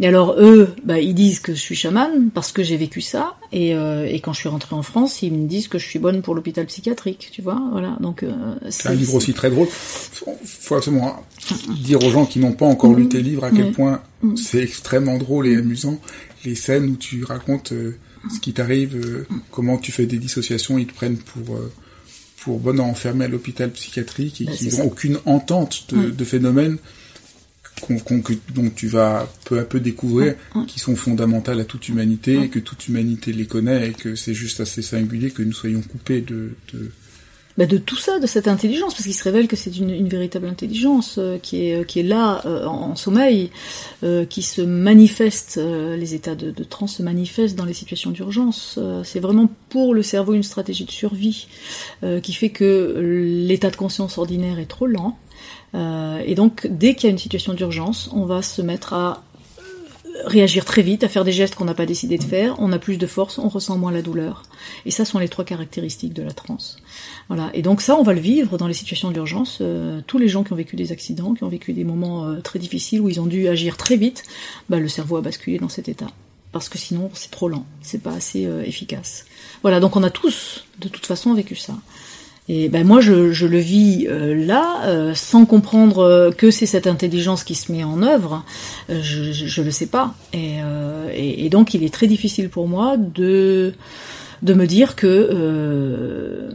[0.00, 3.36] Et alors, eux, bah, ils disent que je suis chamane, parce que j'ai vécu ça,
[3.52, 6.00] et, euh, et, quand je suis rentrée en France, ils me disent que je suis
[6.00, 8.22] bonne pour l'hôpital psychiatrique, tu vois Voilà, donc...
[8.22, 8.32] Euh,
[8.70, 9.68] c'est un livre aussi très drôle.
[9.68, 11.22] faut absolument
[11.68, 14.36] dire aux gens qui n'ont pas encore lu tes livres à quel point mm.
[14.36, 16.00] c'est extrêmement drôle et amusant,
[16.44, 17.72] les scènes où tu racontes...
[17.72, 17.96] Euh,
[18.32, 21.72] ce qui t'arrive, euh, comment tu fais des dissociations, ils te prennent pour euh,
[22.42, 26.78] pour bon enfermé à l'hôpital psychiatrique et qui n'ont aucune entente de, de phénomènes
[28.54, 30.34] dont tu vas peu à peu découvrir,
[30.66, 34.34] qui sont fondamentales à toute humanité, et que toute humanité les connaît, et que c'est
[34.34, 36.90] juste assez singulier que nous soyons coupés de, de
[37.56, 40.08] bah de tout ça, de cette intelligence, parce qu'il se révèle que c'est une, une,
[40.08, 43.50] véritable intelligence euh, qui, est, qui est là euh, en, sommeil,
[44.02, 48.78] euh, qui se manifeste, les états de, de transe se manifestent dans les situations d'urgence.
[49.04, 51.46] c'est vraiment pour le cerveau une stratégie de survie
[52.22, 52.96] qui fait que
[53.46, 55.18] l'état de conscience ordinaire est trop lent.
[55.74, 59.23] et donc, dès qu'il y a une situation d'urgence, on va se mettre à
[60.24, 62.78] réagir très vite, à faire des gestes qu'on n'a pas décidé de faire, on a
[62.78, 64.42] plus de force, on ressent moins la douleur.
[64.86, 66.78] Et ça sont les trois caractéristiques de la transe.
[67.28, 67.50] Voilà.
[67.54, 69.58] Et donc ça, on va le vivre dans les situations d'urgence.
[69.60, 72.40] Euh, tous les gens qui ont vécu des accidents, qui ont vécu des moments euh,
[72.40, 74.22] très difficiles où ils ont dû agir très vite,
[74.68, 76.08] bah, le cerveau a basculé dans cet état.
[76.52, 79.24] Parce que sinon, c'est trop lent, c'est pas assez euh, efficace.
[79.62, 79.80] Voilà.
[79.80, 81.74] Donc on a tous, de toute façon, vécu ça.
[82.48, 86.66] Et ben moi je, je le vis euh, là, euh, sans comprendre euh, que c'est
[86.66, 88.44] cette intelligence qui se met en œuvre,
[88.90, 90.14] je, je, je le sais pas.
[90.34, 90.56] Et,
[91.14, 93.72] et, et, donc il est très difficile pour moi de
[94.42, 96.50] de me dire que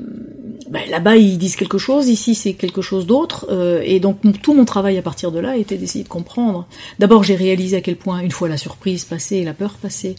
[0.69, 3.47] ben, là-bas ils disent quelque chose, ici c'est quelque chose d'autre,
[3.84, 6.67] et donc tout mon travail à partir de là était d'essayer de comprendre.
[6.99, 10.15] D'abord j'ai réalisé à quel point, une fois la surprise passée et la peur passée,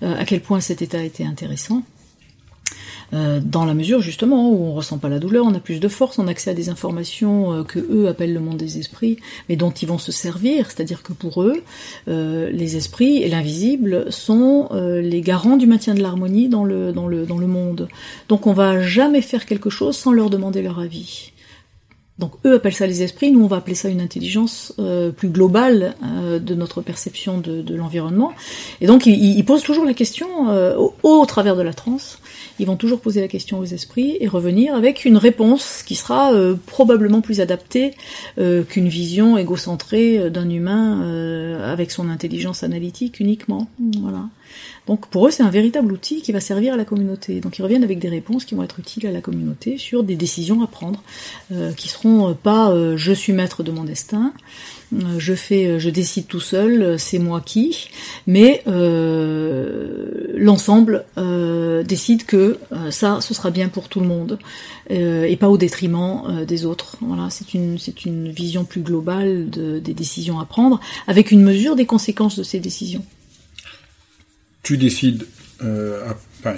[0.00, 1.82] à quel point cet état était intéressant.
[3.14, 5.88] Euh, dans la mesure justement où on ressent pas la douleur, on a plus de
[5.88, 9.18] force, on a accès à des informations euh, que eux appellent le monde des esprits,
[9.48, 11.62] mais dont ils vont se servir, c'est-à-dire que pour eux,
[12.08, 17.08] euh, les esprits et l'invisible sont les garants du maintien de l'harmonie dans le, dans,
[17.08, 17.88] le, dans le monde.
[18.28, 21.31] Donc on va jamais faire quelque chose sans leur demander leur avis.
[22.22, 24.72] Donc eux appellent ça les esprits, nous on va appeler ça une intelligence
[25.16, 25.94] plus globale
[26.40, 28.32] de notre perception de, de l'environnement.
[28.80, 30.28] Et donc ils, ils, posent toujours la question
[30.78, 32.18] au, au, travers de la transe
[32.58, 36.32] ils vont toujours poser la question aux esprits et revenir avec une réponse qui sera
[36.32, 37.94] euh, probablement plus adaptée
[38.38, 40.72] euh, qu'une vision égocentrée euh, d'un humain
[41.64, 43.68] avec son intelligence analytique uniquement.
[44.00, 44.28] Voilà.
[44.86, 47.40] Donc pour eux, c'est un véritable outil qui va servir à la communauté.
[47.40, 50.16] Donc ils reviennent avec des réponses qui vont être utiles à la communauté sur des
[50.16, 51.02] décisions à prendre,
[51.52, 54.32] euh, qui seront pas je suis maître de mon destin,
[54.94, 57.88] euh, je fais, euh, je décide tout seul, euh, c'est moi qui,
[58.26, 62.58] mais euh, l'ensemble euh, décide que
[62.90, 64.38] ça, ce sera bien pour tout le monde
[64.90, 66.96] et pas au détriment des autres.
[67.00, 67.76] Voilà, c'est une,
[68.30, 72.60] vision plus globale de, des décisions à prendre, avec une mesure des conséquences de ces
[72.60, 73.04] décisions.
[74.62, 75.26] Tu décides,
[75.60, 76.56] enfin,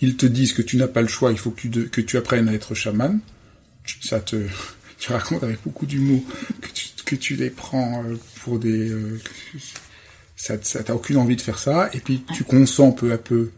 [0.00, 2.16] ils te disent que tu n'as pas le choix, il faut que tu, que tu
[2.16, 3.20] apprennes à être chaman.
[4.00, 4.36] Ça te
[5.02, 6.22] tu racontes avec beaucoup d'humour,
[6.60, 8.90] que tu, que tu les prends euh, pour des...
[8.90, 9.20] Euh,
[10.36, 13.50] ça, ça t'as aucune envie de faire ça, et puis tu consens peu à peu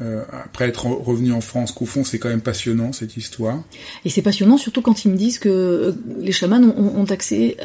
[0.00, 3.62] euh, après être revenu en France, qu'au fond c'est quand même passionnant cette histoire.
[4.04, 7.56] Et c'est passionnant surtout quand ils me disent que les chamans ont, ont accès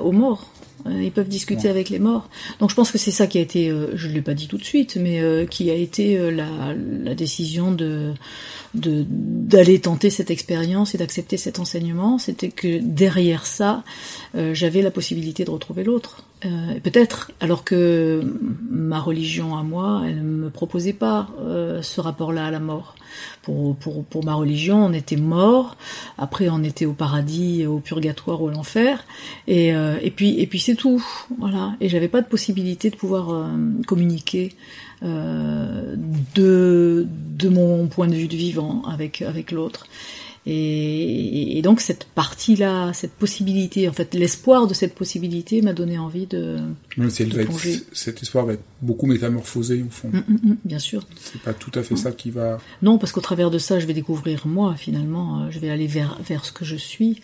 [0.00, 0.51] aux morts.
[0.90, 2.28] Ils peuvent discuter avec les morts.
[2.60, 4.58] Donc je pense que c'est ça qui a été, je ne l'ai pas dit tout
[4.58, 8.14] de suite, mais qui a été la, la décision de
[8.74, 13.84] d'aller tenter cette expérience et d'accepter cet enseignement, c'était que derrière ça,
[14.34, 16.24] euh, j'avais la possibilité de retrouver l'autre.
[16.44, 18.20] Euh, Peut-être, alors que
[18.70, 22.94] ma religion à moi, elle ne me proposait pas euh, ce rapport-là à la mort.
[23.42, 25.76] Pour, pour, pour ma religion, on était mort,
[26.16, 29.04] après on était au paradis, au purgatoire ou à l'enfer,
[29.46, 31.04] et, euh, et puis, et puis c'est tout.
[31.38, 31.74] Voilà.
[31.80, 33.46] Et j'avais pas de possibilité de pouvoir euh,
[33.86, 34.54] communiquer
[35.02, 35.94] euh,
[36.34, 37.06] de,
[37.38, 39.86] de mon point de vue de vivant avec, avec l'autre.
[40.44, 45.98] Et, et, donc cette partie-là, cette possibilité, en fait, l'espoir de cette possibilité m'a donné
[45.98, 46.58] envie de.
[46.96, 47.52] de être,
[47.92, 50.08] cette histoire va être beaucoup métamorphosée au fond.
[50.08, 51.06] Mm, mm, mm, bien sûr.
[51.16, 52.58] C'est pas tout à fait ça qui va.
[52.82, 54.74] Non, parce qu'au travers de ça, je vais découvrir moi.
[54.76, 57.20] Finalement, euh, je vais aller vers vers ce que je suis.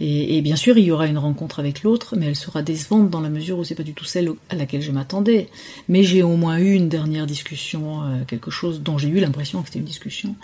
[0.00, 3.10] Et, et bien sûr, il y aura une rencontre avec l'autre, mais elle sera décevante
[3.10, 5.48] dans la mesure où c'est pas du tout celle à laquelle je m'attendais.
[5.88, 9.60] Mais j'ai au moins eu une dernière discussion, euh, quelque chose dont j'ai eu l'impression
[9.62, 10.34] que c'était une discussion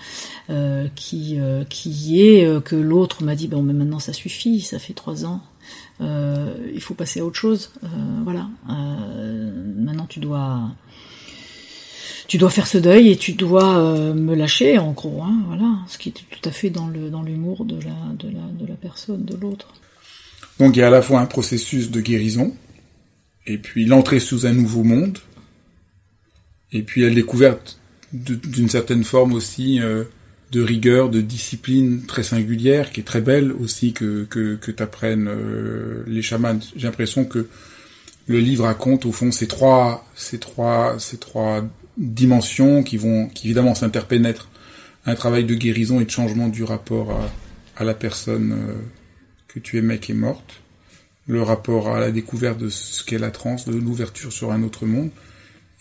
[0.50, 4.78] euh, qui euh, qui euh, que l'autre m'a dit bon mais maintenant ça suffit, ça
[4.78, 5.42] fait trois ans,
[6.00, 7.70] euh, il faut passer à autre chose.
[7.84, 7.86] Euh,
[8.24, 10.70] voilà, maintenant tu dois
[12.28, 15.98] tu dois faire ce deuil et tu dois me lâcher en gros, hein, voilà, ce
[15.98, 18.74] qui était tout à fait dans le dans l'humour de la de la de la
[18.74, 19.68] personne, de l'autre.
[20.58, 22.54] Donc il y a à la fois un processus de guérison
[23.46, 25.18] et puis l'entrée sous un nouveau monde
[26.72, 27.78] et puis la découverte
[28.12, 29.80] d'une certaine forme aussi
[30.52, 36.04] de rigueur, de discipline très singulière, qui est très belle aussi que que, t'apprennes euh,
[36.06, 36.60] les chamans.
[36.76, 37.48] J'ai l'impression que
[38.26, 41.64] le livre raconte au fond ces trois ces trois ces trois
[41.96, 44.50] dimensions qui vont qui évidemment s'interpénètrent.
[45.04, 47.30] Un travail de guérison et de changement du rapport à,
[47.76, 48.74] à la personne euh,
[49.48, 50.62] que tu aimais qui est morte,
[51.26, 54.86] le rapport à la découverte de ce qu'est la transe, de l'ouverture sur un autre
[54.86, 55.10] monde,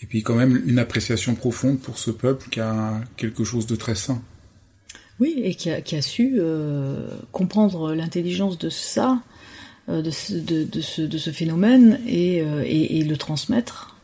[0.02, 3.76] et puis quand même une appréciation profonde pour ce peuple qui a quelque chose de
[3.76, 4.22] très sain.
[5.22, 9.20] Oui, et qui a, qui a su euh, comprendre l'intelligence de ça,
[9.88, 13.96] euh, de, ce, de, de, ce, de, ce, phénomène, et, euh, et, et le transmettre,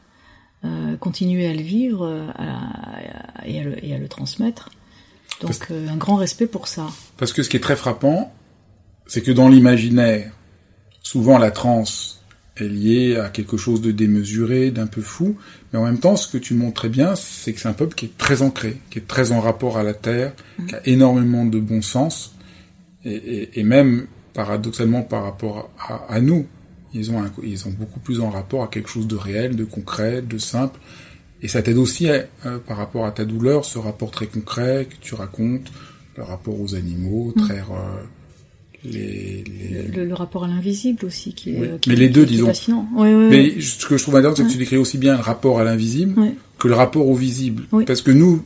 [0.99, 4.69] continuer à le vivre à, et, à le, et, à le, transmettre.
[5.41, 6.87] Donc un grand respect pour ça.
[7.15, 8.33] Parce que ce qui est très frappant,
[9.07, 10.31] c'est que dans l'imaginaire,
[11.01, 12.16] souvent la transe
[12.59, 15.37] est lié à quelque chose de démesuré, d'un peu fou,
[15.71, 17.95] mais en même temps, ce que tu montres très bien, c'est que c'est un peuple
[17.95, 20.33] qui est très ancré, qui est très en rapport à la terre,
[20.67, 22.35] qui a énormément de bon sens,
[23.05, 26.45] et, et, et même paradoxalement par rapport à, à nous,
[26.93, 29.65] ils ont, un, ils ont beaucoup plus en rapport à quelque chose de réel, de
[29.65, 30.79] concret, de simple,
[31.41, 32.23] et ça t'aide aussi euh,
[32.65, 35.71] par rapport à ta douleur, ce rapport très concret que tu racontes,
[36.15, 37.41] le rapport aux animaux, mm.
[37.41, 38.03] très euh,
[38.91, 39.43] les,
[39.95, 40.05] les...
[40.05, 41.67] Le, rapport à l'invisible aussi, qui est, oui.
[41.81, 42.51] qui, mais les deux, disons.
[43.29, 45.63] Mais ce que je trouve intéressant, c'est que tu décris aussi bien le rapport à
[45.63, 47.63] l'invisible que le rapport au visible.
[47.85, 48.41] Parce que nous,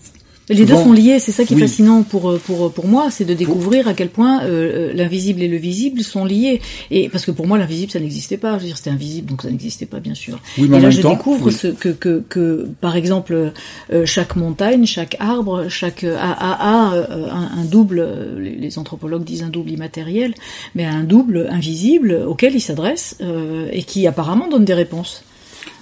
[0.50, 1.62] les deux sont liés, c'est ça qui est oui.
[1.62, 5.58] fascinant pour pour pour moi, c'est de découvrir à quel point euh, l'invisible et le
[5.58, 6.62] visible sont liés.
[6.90, 8.58] Et parce que pour moi, l'invisible, ça n'existait pas.
[8.58, 10.40] Je veux dire, c'était invisible, donc ça n'existait pas, bien sûr.
[10.58, 11.54] Oui, mais et là, je temps, découvre oui.
[11.54, 13.54] ce, que, que que par exemple,
[13.94, 18.08] euh, chaque montagne, chaque arbre, chaque a, a, a un, un, double.
[18.40, 20.34] Les, les, anthropologues disent un double immatériel,
[20.76, 25.24] mais un double invisible auquel il s'adresse euh, et qui apparemment donne des réponses.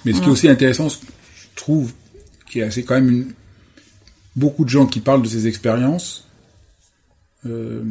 [0.04, 0.24] Mais ce voilà.
[0.24, 0.96] qui est aussi intéressant, je
[1.56, 1.92] trouve,
[2.50, 3.26] qui est assez quand même une
[4.36, 6.28] beaucoup de gens qui parlent de ces expériences
[7.46, 7.82] euh,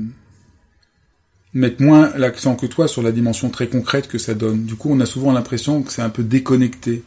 [1.53, 4.65] mettent moins l'accent que toi sur la dimension très concrète que ça donne.
[4.65, 7.03] Du coup, on a souvent l'impression que c'est un peu déconnecté.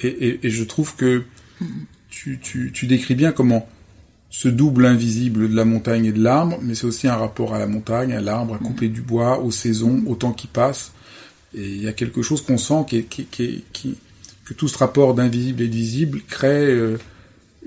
[0.00, 1.24] Et, et, et je trouve que
[2.08, 3.68] tu, tu, tu, décris bien comment
[4.30, 7.58] ce double invisible de la montagne et de l'arbre, mais c'est aussi un rapport à
[7.58, 10.92] la montagne, à l'arbre, à couper du bois, aux saisons, au temps qui passe.
[11.54, 13.98] Et il y a quelque chose qu'on sent qui, qui, qui, qui,
[14.44, 16.98] que tout ce rapport d'invisible et de visible crée euh,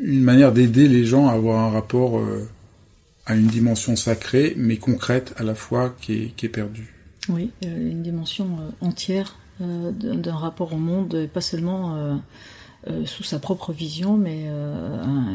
[0.03, 2.47] une manière d'aider les gens à avoir un rapport euh,
[3.25, 6.93] à une dimension sacrée, mais concrète à la fois, qui est, qui est perdue.
[7.29, 12.21] Oui, une dimension euh, entière euh, d'un rapport au monde, et pas seulement
[13.05, 15.29] sous sa propre vision, mais un,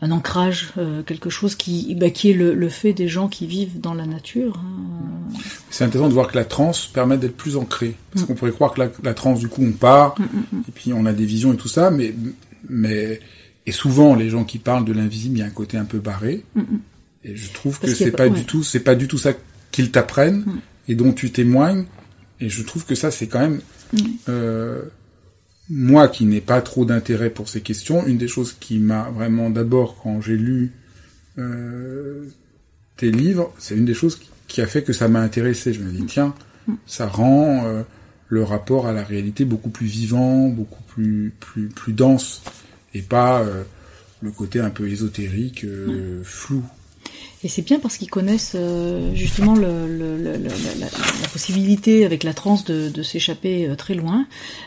[0.00, 0.72] un, ancrage,
[1.06, 4.04] quelque chose qui, bah, qui est le, le, fait des gens qui vivent dans la
[4.04, 4.58] nature.
[4.58, 5.38] Hein.
[5.70, 7.94] C'est intéressant de voir que la transe permet d'être plus ancré.
[8.10, 8.26] Parce mm.
[8.26, 10.92] qu'on pourrait croire que la, la transe, du coup, on part, mm, mm, et puis
[10.92, 12.12] on a des visions et tout ça, mais
[12.68, 13.20] mais
[13.66, 15.98] et souvent les gens qui parlent de l'invisible, il y a un côté un peu
[15.98, 16.44] barré.
[16.54, 16.78] Mm -mm.
[17.24, 18.40] Et je trouve Parce que c'est pas, pas ouais.
[18.40, 19.32] du tout, c'est pas du tout ça
[19.70, 20.44] qu'ils t'apprennent
[20.88, 21.84] et dont tu témoignes.
[22.40, 23.60] Et je trouve que ça, c'est quand même
[24.28, 24.82] euh,
[25.70, 28.04] moi qui n'ai pas trop d'intérêt pour ces questions.
[28.06, 30.72] Une des choses qui m'a vraiment d'abord quand j'ai lu
[31.38, 32.24] euh,
[32.96, 35.72] tes livres, c'est une des choses qui a fait que ça m'a intéressé.
[35.72, 36.34] Je me dis tiens,
[36.86, 37.82] ça rend euh,
[38.32, 42.42] le rapport à la réalité beaucoup plus vivant, beaucoup plus plus plus dense
[42.94, 43.62] et pas euh,
[44.22, 46.64] le côté un peu ésotérique, euh, flou.
[47.44, 52.22] Et c'est bien parce qu'ils connaissent euh, justement le, le, le, la, la, possibilité avec
[52.22, 54.26] la transe de, de s'échapper euh, très loin,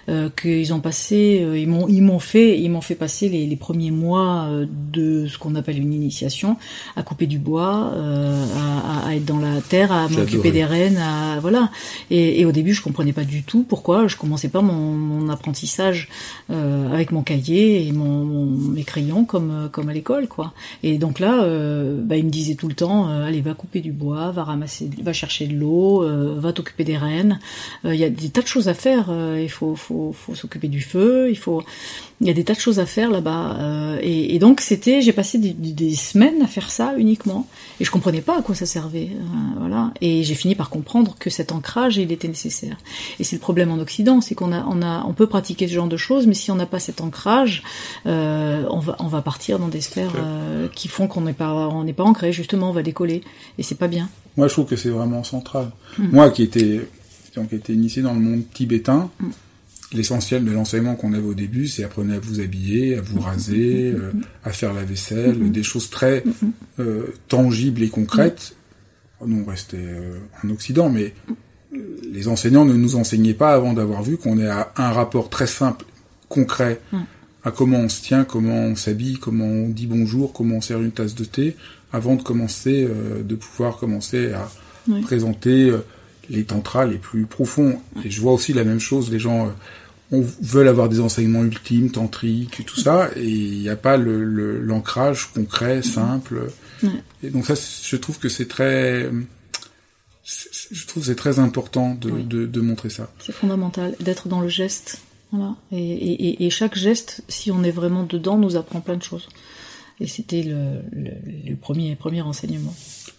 [0.09, 3.45] euh, qu'ils ont passé, euh, ils m'ont ils m'ont fait ils m'ont fait passer les,
[3.45, 6.57] les, premiers mois de ce qu'on appelle une initiation,
[6.97, 11.39] à couper du bois, à, à, être dans la terre, à m'occuper des rennes, à
[11.39, 11.71] voilà.
[12.09, 15.29] Et, et, au début je comprenais pas du tout pourquoi je commençais pas mon, mon
[15.29, 16.09] apprentissage
[16.49, 20.53] avec mon cahier et mon, mon, mes crayons comme comme à l'école quoi.
[20.83, 21.37] Et donc là,
[22.03, 24.89] bah, ils me disaient tout le temps, euh, allez, va couper du bois, va ramasser,
[25.01, 27.39] va chercher de l'eau, euh, va t'occuper des rennes.
[27.83, 29.09] Il y a des tas de choses à faire.
[29.37, 31.29] il faut, faut, faut s'occuper du feu.
[31.29, 31.63] Il faut,
[32.21, 33.97] il y a des tas de choses à faire là-bas.
[34.01, 37.47] Et, et, donc c'était, j'ai passé des, des, semaines à faire ça uniquement,
[37.79, 39.09] et je comprenais pas à quoi ça servait.
[39.59, 39.91] voilà.
[40.01, 42.77] Et j'ai fini par comprendre que cet ancrage, il était nécessaire.
[43.19, 45.73] Et c'est le problème en Occident, c'est qu'on a, on a, on peut pratiquer ce
[45.73, 47.63] genre de choses, mais si on n'a pas cet ancrage,
[48.05, 50.13] on va, on va partir dans des sphères
[50.73, 53.21] qui font qu'on n'est pas, on n'est pas ancré justement on va décoller.
[53.57, 54.09] Et c'est pas bien.
[54.37, 55.71] Moi, je trouve que c'est vraiment central.
[55.97, 56.09] Mm.
[56.11, 56.81] Moi, qui étais,
[57.35, 59.29] donc, été initié dans le monde tibétain, mm.
[59.95, 63.23] L'essentiel de l'enseignement qu'on avait au début, c'est apprenez à vous habiller, à vous mm.
[63.23, 64.11] raser, euh,
[64.43, 66.23] à faire la vaisselle, des choses très
[66.79, 68.55] euh, tangibles et concrètes.
[69.25, 71.13] Nous, on restait euh, en Occident, mais
[72.11, 75.47] les enseignants ne nous enseignaient pas avant d'avoir vu qu'on est à un rapport très
[75.47, 75.85] simple,
[76.29, 76.79] concret,
[77.43, 80.81] à comment on se tient, comment on s'habille, comment on dit bonjour, comment on sert
[80.81, 81.55] une tasse de thé,
[81.91, 82.87] avant de commencer,
[83.23, 84.49] de pouvoir commencer à
[85.01, 85.73] présenter
[86.29, 87.79] les tantras les plus profonds.
[88.05, 89.51] Et je vois aussi la même chose, les gens
[90.11, 94.59] on veulent avoir des enseignements ultimes, tantriques, tout ça, et il n'y a pas le
[94.59, 96.51] l'ancrage concret, simple.
[97.23, 99.09] Et donc ça, je trouve que c'est très,
[100.23, 103.11] je trouve c'est très important de, de, de montrer ça.
[103.19, 105.01] C'est fondamental d'être dans le geste.
[105.31, 105.55] Voilà.
[105.71, 109.27] Et, et, et, chaque geste, si on est vraiment dedans, nous apprend plein de choses.
[109.99, 112.73] Et c'était le, le, premier, premier enseignement.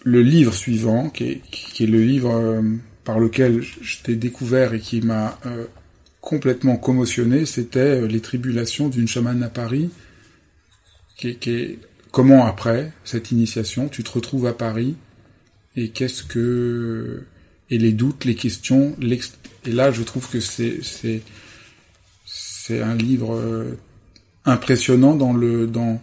[0.04, 2.62] Le livre suivant, qui est, qui est le livre euh,
[3.04, 5.66] par lequel je t'ai découvert et qui m'a euh,
[6.26, 9.90] complètement commotionné, c'était euh, Les tribulations d'une chamane à Paris,
[11.16, 11.38] qui
[12.10, 14.96] comment après cette initiation, tu te retrouves à Paris
[15.76, 17.22] et qu'est-ce que
[17.70, 20.80] et les doutes, les questions, et là je trouve que c'est
[22.24, 23.76] c'est un livre
[24.44, 26.00] impressionnant dans le dans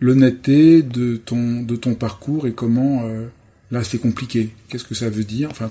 [0.00, 3.26] l'honnêteté de ton de ton parcours et comment euh,
[3.70, 4.50] là c'est compliqué.
[4.68, 5.48] Qu'est-ce que ça veut dire?
[5.50, 5.70] Enfin,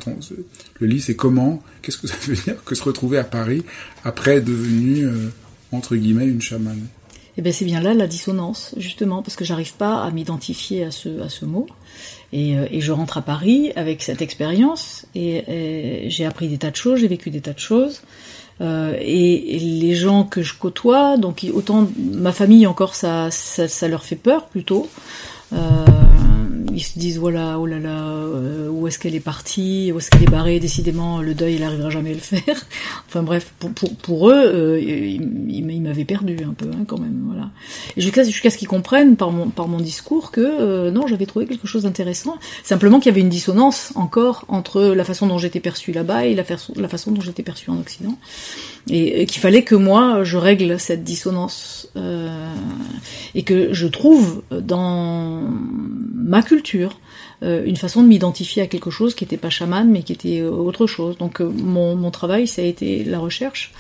[0.80, 1.62] le lit c'est comment?
[1.82, 3.64] Qu'est-ce que ça veut dire que se retrouver à Paris
[4.04, 5.30] après devenu euh,
[5.72, 6.88] entre guillemets une chamane?
[7.38, 10.92] Eh ben c'est bien là la dissonance justement parce que j'arrive pas à m'identifier à
[10.92, 11.68] ce à ce mot.
[12.32, 16.76] Et, euh, je rentre à Paris avec cette expérience et, j'ai appris des tas de
[16.76, 18.02] choses, j'ai vécu des tas de choses.
[18.62, 24.04] Euh, et, les gens que je côtoie, donc autant ma famille encore ça, ça, leur
[24.04, 24.90] fait peur plutôt.
[26.76, 30.12] Ils se disent voilà oh là là euh, où est-ce qu'elle est partie où est-ce
[30.12, 32.42] qu'elle est barrée décidément le deuil il arrivera jamais à le faire.
[33.08, 37.50] Enfin bref pour, pour, eux euh, ils, m'avaient perdu un peu hein, quand même voilà.
[37.96, 41.46] Jusqu'à jusqu'à ce qu'ils comprennent par mon par mon discours que euh, non j'avais trouvé
[41.46, 42.36] quelque chose d'intéressant.
[42.64, 46.36] Simplement qu'il y avait une dissonance encore entre la façon dont j'étais perçue là-bas et
[46.36, 46.44] la,
[46.76, 48.18] la façon dont j'étais perçue en Occident.
[48.90, 51.90] Et, qu'il fallait que moi je règle cette dissonance
[53.34, 55.42] et que je trouve dans
[56.14, 56.65] ma culture
[57.44, 60.40] euh, une façon de m'identifier à quelque chose qui n'était pas chaman mais qui était
[60.40, 61.18] euh, autre chose.
[61.18, 63.74] Donc euh, mon, travail ça a été la recherche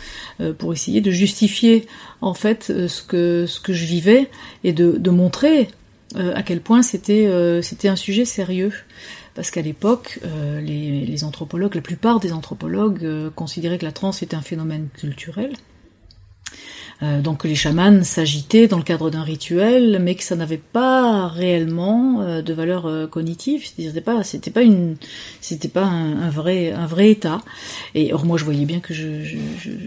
[0.57, 1.88] pour essayer de justifier
[2.19, 4.29] en fait ce que je vivais
[4.63, 5.69] et de, montrer
[6.15, 8.73] à quel point c'était un sujet sérieux
[9.36, 10.19] parce qu'à l'époque,
[10.61, 15.53] les, les, anthropologues, la plupart des anthropologues considéraient que la transe était un phénomène culturel,
[17.04, 21.28] euh, donc les chamans s'agitaient dans le cadre d'un rituel, mais que ça n'avait pas
[21.28, 23.66] réellement euh, de valeur euh, cognitive.
[23.66, 24.96] C'était pas, c'était pas une,
[25.41, 27.41] c'était pas un, vrai, un vrai état.
[27.96, 29.24] Et or moi je voyais bien que je,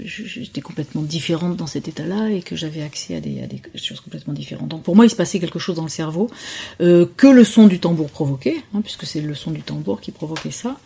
[0.05, 4.01] j'étais complètement différente dans cet état-là et que j'avais accès à des, à des choses
[4.01, 4.69] complètement différentes.
[4.69, 6.31] Donc pour moi il se passait quelque chose dans le cerveau
[6.79, 10.51] que le son du tambour provoquait, hein, puisque c'est le son du tambour qui provoquait
[10.51, 10.77] ça,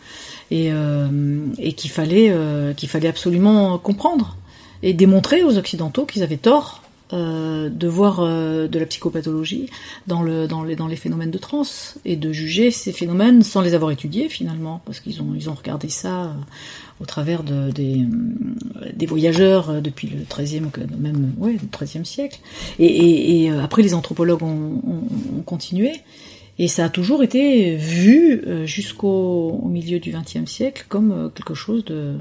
[0.51, 0.71] et,
[1.57, 2.33] et qu'il fallait,
[2.75, 4.37] qu'il fallait absolument comprendre
[4.83, 9.69] et démontrer aux Occidentaux qu'ils avaient tort euh, de voir euh, de la psychopathologie
[10.07, 13.61] dans, le, dans, les, dans les phénomènes de transe et de juger ces phénomènes sans
[13.61, 16.27] les avoir étudiés finalement, parce qu'ils ont, ils ont regardé ça euh,
[17.01, 18.03] au travers de, des,
[18.93, 22.39] des voyageurs depuis le 13e, même ouais, le 13e siècle.
[22.79, 25.91] Et, et, et après, les anthropologues ont, ont, ont, continué.
[26.57, 32.15] Et ça a toujours été vu jusqu'au milieu du 20e siècle comme quelque chose de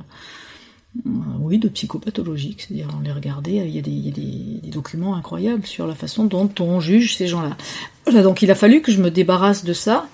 [1.40, 4.61] oui, de psychopathologiques, c'est-à-dire on les regardait, il y a, des, il y a des,
[4.62, 7.57] des, documents incroyables sur la façon dont on juge ces gens-là.
[8.05, 10.07] Voilà, donc il a fallu que je me débarrasse de ça,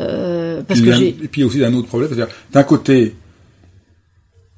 [0.00, 1.08] euh, parce que j'ai...
[1.08, 3.14] Et puis aussi un autre problème, c'est-à-dire d'un côté,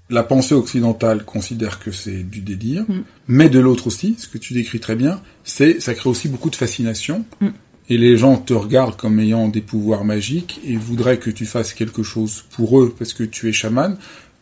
[0.08, 3.02] la pensée occidentale considère que c'est du délire, mm.
[3.28, 6.50] mais de l'autre aussi, ce que tu décris très bien, c'est ça crée aussi beaucoup
[6.50, 7.24] de fascination.
[7.40, 7.48] Mm.
[7.88, 11.72] Et les gens te regardent comme ayant des pouvoirs magiques et voudraient que tu fasses
[11.72, 13.96] quelque chose pour eux parce que tu es chaman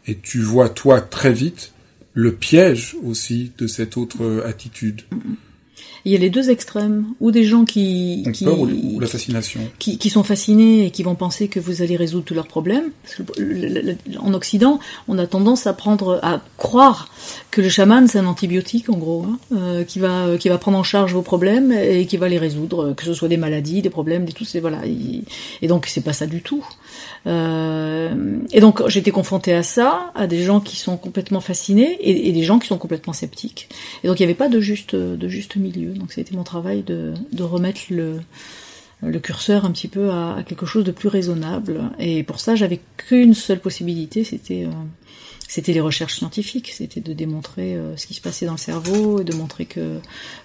[0.06, 1.72] et tu vois toi très vite
[2.12, 5.02] le piège aussi de cette autre attitude.
[6.04, 9.96] Il y a les deux extrêmes, ou des gens qui qui, peur ou, l'assassination, qui,
[9.96, 12.90] qui, sont fascinés et qui vont penser que vous allez résoudre tous leurs problèmes.
[14.18, 17.08] en Occident, on a tendance à prendre, à croire
[17.50, 20.76] que le chaman c'est un antibiotique en gros, hein, euh, qui va qui va prendre
[20.76, 23.90] en charge vos problèmes et qui va les résoudre, que ce soit des maladies, des
[23.90, 24.84] problèmes, des tout, c'est voilà.
[24.84, 25.24] Et,
[25.62, 26.62] et donc c'est pas ça du tout.
[27.26, 32.32] Euh, et donc j'étais confrontée à ça, à des gens qui sont complètement fascinés et,
[32.32, 33.68] des gens qui sont complètement sceptiques.
[34.02, 35.94] Et donc il n'y avait pas de juste de juste milieu.
[35.94, 40.92] Donc c'était mon travail de, remettre le curseur un petit peu à, quelque chose de
[40.92, 41.90] plus raisonnable.
[41.98, 47.74] Et pour ça, j'avais qu'une seule possibilité, c'était euh, les recherches scientifiques, c'était de démontrer
[47.74, 49.98] euh, ce qui se passait dans le cerveau et de montrer que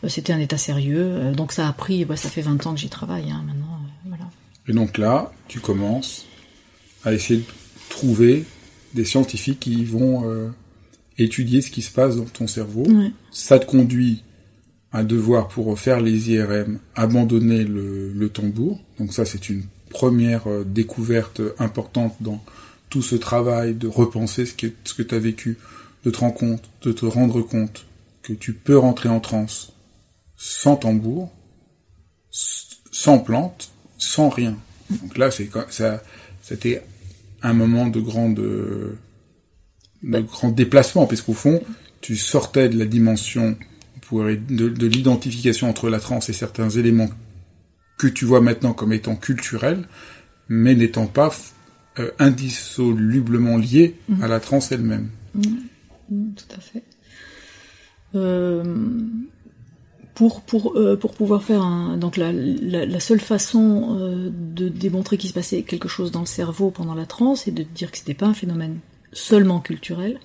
[0.08, 1.32] c'était un état sérieux.
[1.36, 3.80] donc ça a pris, bah, ça fait 20 ans que j'y travaille hein, maintenant.
[4.70, 6.28] Et donc là, tu commences
[7.04, 7.46] à essayer de
[7.90, 8.46] trouver
[8.94, 10.50] des scientifiques qui vont euh,
[11.18, 12.84] étudier ce qui se passe dans ton cerveau.
[12.84, 13.12] Ouais.
[13.32, 14.24] Ça te conduit
[14.92, 18.82] à devoir, pour faire les IRM, abandonner le, le tambour.
[18.98, 22.44] Donc ça, c'est une première euh, découverte importante dans
[22.90, 25.58] tout ce travail de repenser ce que, ce que tu as vécu,
[26.06, 27.86] de te rendre compte, de te rendre compte
[28.24, 29.74] que tu peux rentrer en transe
[30.36, 31.30] sans tambour,
[32.32, 34.58] sans plante, sans rien.
[34.90, 36.02] Donc là, c'est ça,
[36.50, 36.82] c'était
[37.44, 38.96] un moment de grande de
[40.02, 40.22] bah.
[40.22, 41.62] grand déplacement, puisqu'au fond,
[42.02, 43.56] tu sortais de la dimension
[44.12, 47.10] de, de l'identification entre la transe et certains éléments
[48.00, 49.88] que tu vois maintenant comme étant culturels,
[50.48, 51.32] mais n'étant pas
[52.00, 54.24] euh, indissolublement liés mmh.
[54.24, 55.10] à la transe elle-même.
[55.36, 55.42] Mmh.
[56.10, 56.84] Mmh, tout à fait.
[58.16, 58.64] Euh,
[60.20, 61.66] pour pour euh, pour pouvoir faire
[61.96, 66.72] donc la seule façon euh, de démontrer qu'il se passait quelque chose dans le cerveau
[66.72, 68.80] pendant la transe et de dire que c'était pas un phénomène
[69.14, 70.20] seulement culturel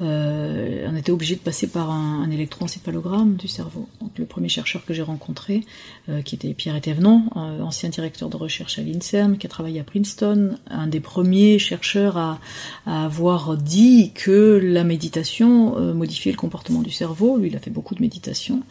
[0.00, 3.88] euh, on était obligé de passer par un, un, électroencéphalogramme du cerveau.
[4.16, 5.62] Le premier chercheur que j'ai rencontré,
[6.08, 9.78] euh, qui était Pierre Etévenon, euh, ancien directeur de recherche à l'INSERM, qui a travaillé
[9.78, 12.40] à Princeton, un des premiers chercheurs à,
[12.86, 17.38] avoir dit que la méditation modifiait le comportement du cerveau.
[17.38, 18.62] Lui, il a fait beaucoup de méditation.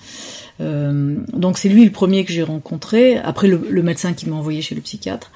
[0.59, 3.17] Donc c'est lui le premier que j'ai rencontré.
[3.17, 5.31] Après le, le, médecin qui m'a envoyé chez le psychiatre,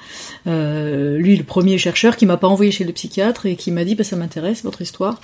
[0.45, 3.95] lui le premier chercheur qui m'a pas envoyé chez le psychiatre et qui m'a dit
[3.95, 5.19] bah, ça m'intéresse votre histoire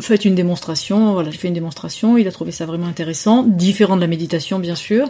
[0.00, 1.12] faites une démonstration.
[1.12, 2.16] Voilà, j'ai fait une démonstration.
[2.18, 5.08] Il a trouvé ça vraiment intéressant, différent de la méditation bien sûr.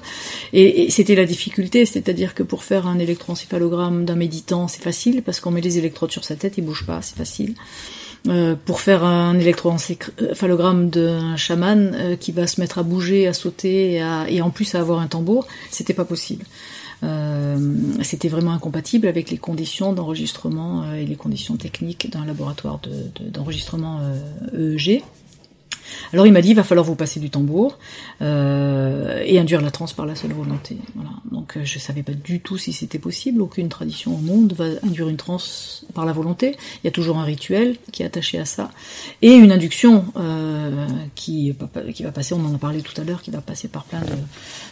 [0.53, 5.41] Et, c'était la difficulté, c'est-à-dire que pour faire un électroencéphalogramme d'un méditant, c'est facile parce
[5.41, 7.55] qu'on met les électrodes sur sa tête, il bouge pas, c'est facile.
[8.27, 13.35] Euh, pour faire un électroencéphalogramme d'un chaman euh, qui va se mettre à bouger, à
[13.35, 16.45] sauter et, et en plus à avoir un tambour, c'était pas possible.
[17.05, 17.59] Euh,
[18.03, 22.81] c'était vraiment incompatible avec les conditions d'enregistrement euh, et les conditions techniques d'un laboratoire
[23.21, 24.01] d'enregistrement
[24.53, 25.03] de, de, EEG.
[26.13, 27.79] Alors il m'a dit, il va falloir vous passer du tambour
[28.23, 30.77] euh, et induire la transe par la seule volonté.
[30.95, 31.11] Voilà.
[31.31, 33.43] Donc euh, je savais pas du tout si c'était possible.
[33.43, 36.57] Aucune tradition au monde va induire une transe par la volonté.
[36.83, 38.71] Il y a toujours un rituel qui est attaché à ça
[39.23, 41.55] et une induction euh, qui,
[41.95, 42.35] qui va passer.
[42.35, 44.01] On en a parlé tout à l'heure, qui va passer par plein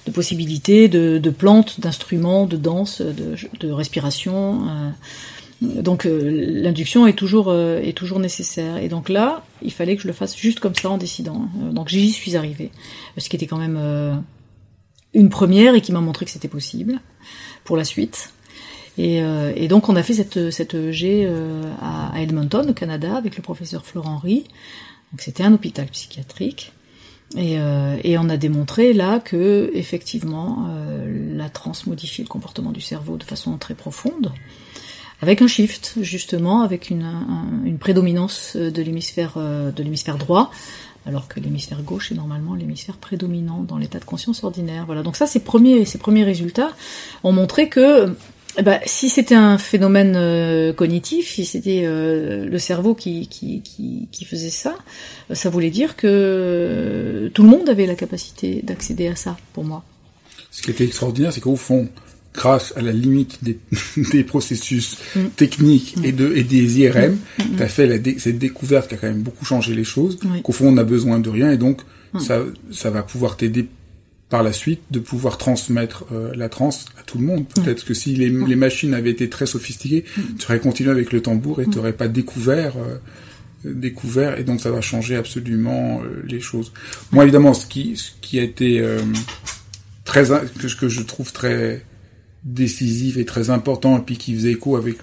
[0.06, 4.92] de, possibilités, de, plantes, d'instruments, de danse, de, respiration.
[5.62, 6.20] Donc euh,
[6.62, 8.78] l'induction est toujours euh, est toujours nécessaire.
[8.78, 11.48] Et donc là, il fallait que je le fasse juste comme ça en décidant.
[11.62, 12.70] Euh, donc j'y suis arrivée,
[13.16, 14.14] ce qui était quand même euh,
[15.14, 17.00] une première et qui m'a montré que c'était possible
[17.64, 18.32] pour la suite.
[18.98, 21.28] Et, euh, et, donc on a fait cette cette EG
[21.80, 24.44] à, Edmonton, au Canada, avec le professeur Florent Henry.
[25.12, 26.72] Donc c'était un hôpital psychiatrique.
[27.34, 27.54] Et,
[28.04, 30.68] et, on a démontré là que effectivement
[31.06, 34.32] la transe modifie le comportement du cerveau de façon très profonde
[35.22, 40.50] avec un shift justement, avec une, prédominance de l'hémisphère de l'hémisphère droit,
[41.06, 44.84] alors que l'hémisphère gauche est normalement l'hémisphère prédominant dans l'état de conscience ordinaire.
[44.86, 45.02] Voilà.
[45.02, 46.72] Donc ça, ces premiers ces premiers résultats
[47.24, 48.14] ont montré que
[48.58, 53.62] eh ben, si c'était un phénomène euh, cognitif, si c'était euh, le cerveau qui, qui,
[53.62, 54.76] qui, qui, faisait ça,
[55.32, 59.84] ça voulait dire que tout le monde avait la capacité d'accéder à ça, pour moi.
[60.50, 61.88] Ce qui était extraordinaire, c'est qu'au fond,
[62.34, 63.58] grâce à la limite des,
[64.12, 65.20] des processus mm.
[65.36, 67.42] techniques et, de, et des IRM, mm.
[67.42, 67.56] mm.
[67.56, 70.52] tu as fait la cette découverte qui a quand même beaucoup changé les choses, qu'au
[70.52, 71.82] fond, on a besoin de rien, et donc
[72.18, 73.66] ça, ça va pouvoir t'aider
[74.28, 77.46] par la suite de pouvoir transmettre euh, la transe à tout le monde.
[77.48, 80.04] Peut-être que si les, les, machines avaient été très sophistiquées,
[80.38, 82.96] tu aurais continué avec le tambour et tu n'aurais pas découvert euh,
[83.64, 86.72] découvert et donc ça va changer absolument euh, les choses.
[87.12, 88.82] Moi évidemment ce qui ce qui a été
[90.04, 90.24] très
[90.58, 91.84] que ce que je trouve très
[92.44, 94.96] décisif et très important et puis qui faisait écho avec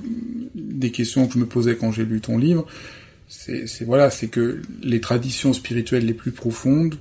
[0.56, 2.66] des questions que je me posais quand j'ai lu ton livre,
[3.28, 6.96] c'est voilà, c'est que les traditions spirituelles les plus profondes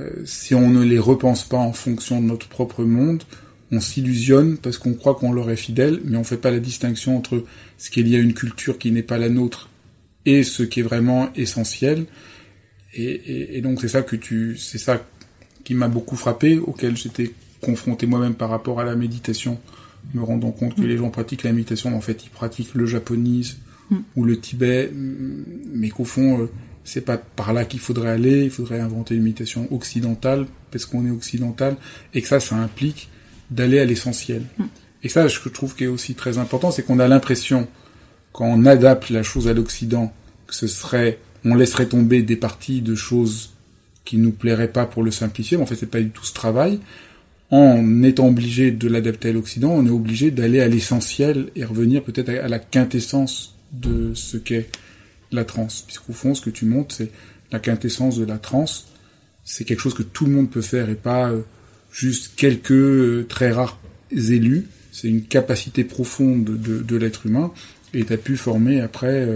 [0.00, 3.22] euh, si on ne les repense pas en fonction de notre propre monde,
[3.70, 7.16] on s'illusionne parce qu'on croit qu'on leur est fidèle, mais on fait pas la distinction
[7.16, 7.44] entre
[7.78, 9.70] ce qu'il y a une culture qui n'est pas la nôtre
[10.26, 12.06] et ce qui est vraiment essentiel.
[12.94, 15.04] Et, et, donc c'est ça que tu, c'est ça
[15.64, 17.32] qui m'a beaucoup frappé, auquel j'étais
[17.64, 19.58] confronté moi-même par rapport à la méditation,
[20.12, 20.86] me rendant compte que mm.
[20.86, 23.58] les gens pratiquent la méditation, mais en fait ils pratiquent le japonise
[23.90, 23.96] mm.
[24.16, 26.50] ou le Tibet, mais qu'au fond euh,
[26.84, 31.06] c'est pas par là qu'il faudrait aller, il faudrait inventer une méditation occidentale, parce qu'on
[31.06, 31.76] est occidental,
[32.12, 33.08] et que ça, ça implique
[33.50, 34.42] d'aller à l'essentiel.
[34.58, 34.64] Mm.
[35.02, 37.68] Et ça, je trouve qui est aussi très important, c'est qu'on a l'impression,
[38.32, 40.12] quand on adapte la chose à l'Occident,
[40.46, 43.54] que ce serait, on laisserait tomber des parties de choses
[44.04, 46.34] qui nous plairaient pas pour le simplifier, mais en fait, c'est pas du tout ce
[46.34, 46.80] travail.
[47.50, 52.02] En étant obligé de l'adapter à l'Occident, on est obligé d'aller à l'essentiel et revenir
[52.02, 54.68] peut-être à la quintessence de ce qu'est
[55.30, 55.82] la transe.
[55.86, 57.10] Puisqu'au fond, ce que tu montres, c'est
[57.52, 58.86] la quintessence de la transe.
[59.44, 61.42] C'est quelque chose que tout le monde peut faire et pas euh,
[61.92, 63.78] juste quelques euh, très rares
[64.10, 64.66] élus.
[64.90, 67.52] C'est une capacité profonde de, l'être humain.
[67.92, 69.26] Et tu as pu former après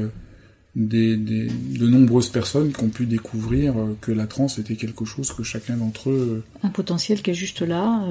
[0.79, 5.43] euh, de nombreuses personnes qui ont pu découvrir que la transe était quelque chose que
[5.43, 6.45] chacun d'entre eux...
[6.63, 8.05] Un potentiel qui est juste là,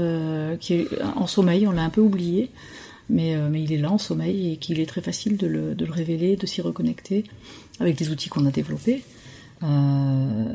[0.60, 2.50] qui est en sommeil, on l'a un peu oublié.
[3.10, 5.86] Mais, mais, il est là en sommeil et qu'il est très facile de le, de
[5.86, 7.24] le révéler, de s'y reconnecter
[7.80, 9.02] avec les outils qu'on a développés.
[9.64, 10.46] Euh,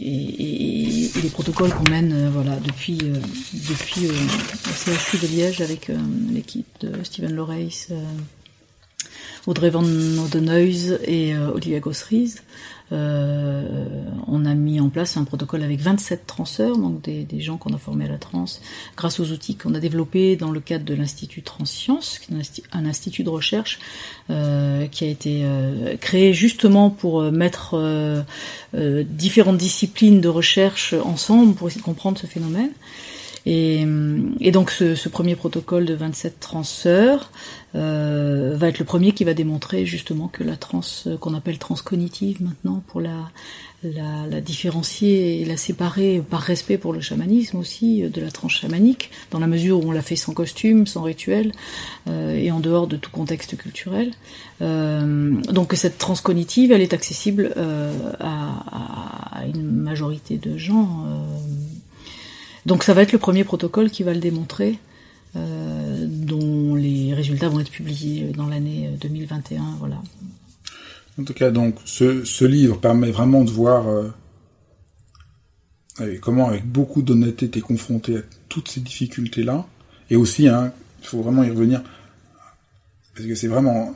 [0.00, 3.14] et, les protocoles qu'on mène euh, voilà depuis euh,
[3.68, 5.90] depuis euh, le CHU de Liège avec
[6.32, 7.88] l'équipe de Steven Loreis,
[9.46, 12.36] Audrey Van Odenhuis et Olivia Gosseries
[12.92, 13.62] euh,
[14.26, 17.78] on a mis en place un protocole avec 27 transeurs, donc des, gens qu'on a
[17.78, 18.46] formés à la trans,
[18.96, 22.20] grâce aux outils qu'on a développés dans le cadre de l'Institut Transsciences,
[22.72, 23.78] un institut de recherche
[24.30, 28.24] euh, qui a été euh, créé justement pour mettre
[28.74, 32.70] différentes disciplines de recherche ensemble pour essayer de comprendre ce phénomène.
[33.52, 37.32] Et, donc ce, premier protocole de 27 transeurs
[37.74, 40.82] euh, va être le premier qui va démontrer justement que la trans,
[41.18, 43.28] qu'on appelle transcognitive maintenant, pour la,
[43.82, 48.52] la, la, différencier et la séparer par respect pour le chamanisme aussi, de la transe
[48.52, 51.52] chamanique, dans la mesure où on l'a fait sans costume, sans rituel,
[52.08, 54.12] euh, et en dehors de tout contexte culturel.
[54.62, 61.06] Euh, donc cette transcognitive, elle est accessible euh, à, à, une majorité de gens
[62.66, 64.78] donc ça va être le premier protocole qui va le démontrer,
[65.36, 69.76] euh, dont les résultats vont être publiés dans l'année 2021.
[69.78, 70.02] Voilà.
[71.18, 74.10] En tout cas, donc ce, livre permet vraiment de voir euh,
[76.20, 79.66] comment, avec beaucoup d'honnêteté, tu es confronté à toutes ces difficultés-là.
[80.10, 81.82] Et aussi, hein, il faut vraiment y revenir,
[83.14, 83.94] parce que c'est vraiment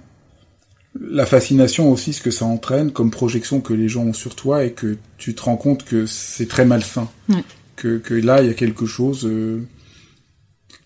[1.00, 4.64] la fascination aussi, ce que ça entraîne comme projection que les gens ont sur toi
[4.64, 7.08] et que tu te rends compte que c'est très malsain.
[7.28, 7.42] Ouais
[7.76, 9.62] que, que là il y a quelque chose euh,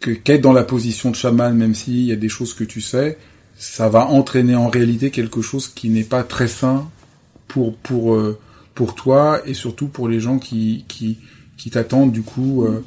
[0.00, 2.80] que qu'être dans la position de chaman, même s'il y a des choses que tu
[2.80, 3.18] sais,
[3.56, 6.88] ça va entraîner en réalité quelque chose qui n'est pas très sain
[7.48, 8.38] pour pour euh,
[8.74, 11.18] pour toi et surtout pour les gens qui qui
[11.56, 12.84] qui t'attendent du coup euh,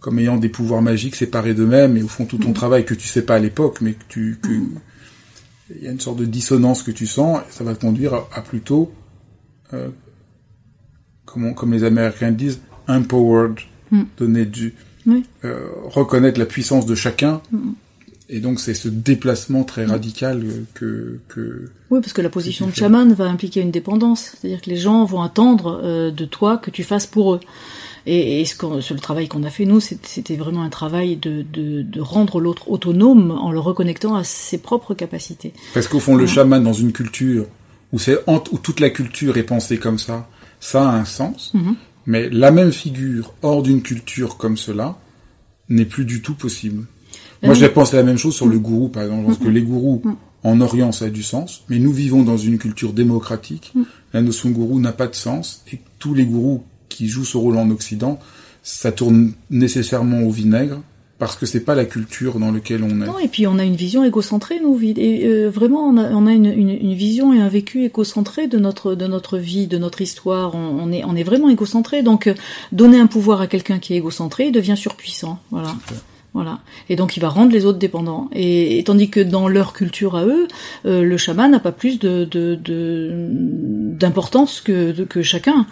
[0.00, 2.54] comme ayant des pouvoirs magiques séparés d'eux-mêmes et au fond tout ton mm.
[2.54, 4.50] travail que tu sais pas à l'époque mais que tu que
[5.76, 8.28] il y a une sorte de dissonance que tu sens ça va te conduire à,
[8.32, 8.92] à plutôt
[9.72, 9.88] euh,
[11.24, 13.60] comme, comme les Américains disent empowered,
[13.90, 14.02] mm.
[14.18, 14.74] donner du,
[15.44, 17.40] euh, reconnaître la puissance de chacun.
[17.50, 17.72] Mm.
[18.28, 22.74] Et donc c'est ce déplacement très radical que, que oui parce que la position de
[22.74, 26.70] chaman va impliquer une dépendance, c'est-à-dire que les gens vont attendre euh, de toi que
[26.70, 27.40] tu fasses pour eux.
[28.06, 31.42] Et, et ce sur le travail qu'on a fait nous, c'était vraiment un travail de,
[31.42, 35.52] de, de rendre l'autre autonome en le reconnectant à ses propres capacités.
[35.74, 37.46] Parce qu'au fond, le chaman dans une culture
[37.92, 40.26] où où toute la culture est pensée comme ça,
[40.58, 41.52] ça a un sens.
[41.54, 41.76] Mhm.
[42.06, 44.96] Mais la même figure hors d'une culture comme cela
[45.68, 46.84] n'est plus du tout possible.
[47.42, 49.22] Moi, je pense la même chose sur le gourou, par exemple.
[49.22, 50.02] Je pense que les gourous,
[50.44, 51.64] en Orient, ça a du sens.
[51.68, 53.72] Mais nous vivons dans une culture démocratique.
[54.12, 55.64] La notion de gourou n'a pas de sens.
[55.72, 58.18] Et tous les gourous qui jouent ce rôle en Occident,
[58.62, 60.82] ça tourne nécessairement au vinaigre
[61.22, 63.06] parce que c'est pas la culture dans laquelle on est.
[63.06, 66.26] Non, et puis on a une vision égocentrée, nous, et euh, vraiment, on a, on
[66.26, 69.78] a une, une, une vision et un vécu égocentré de notre de notre vie, de
[69.78, 70.56] notre histoire.
[70.56, 72.02] On, on est on est vraiment égocentré.
[72.02, 72.34] Donc, euh,
[72.72, 75.38] donner un pouvoir à quelqu'un qui est égocentré, il devient surpuissant.
[75.52, 75.68] Voilà.
[75.68, 75.98] Super.
[76.34, 76.60] Voilà.
[76.88, 78.28] Et donc il va rendre les autres dépendants.
[78.32, 80.48] Et, et tandis que dans leur culture à eux,
[80.86, 83.28] euh, le chaman n'a pas plus de de- de-
[84.00, 85.66] d'importance que de- que chacun.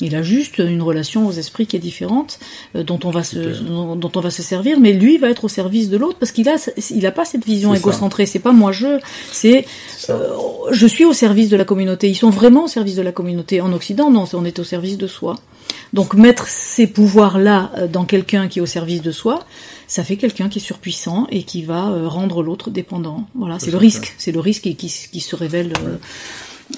[0.00, 2.38] Il a juste une relation aux esprits qui est différente,
[2.74, 5.44] euh, dont on va se dont, dont on va se servir, mais lui va être
[5.44, 6.56] au service de l'autre parce qu'il a
[6.90, 8.26] il a pas cette vision égocentrée.
[8.26, 8.98] C'est pas moi je,
[9.32, 9.66] c'est
[10.10, 10.30] euh,
[10.72, 12.08] je suis au service de la communauté.
[12.08, 13.60] Ils sont vraiment au service de la communauté.
[13.60, 15.36] En Occident, non, on est au service de soi.
[15.92, 19.44] Donc mettre ces pouvoirs-là euh, dans quelqu'un qui est au service de soi,
[19.86, 23.28] ça fait quelqu'un qui est surpuissant et qui va euh, rendre l'autre dépendant.
[23.34, 24.14] Voilà, c'est le risque.
[24.18, 25.96] C'est le risque qui, qui, qui se révèle euh,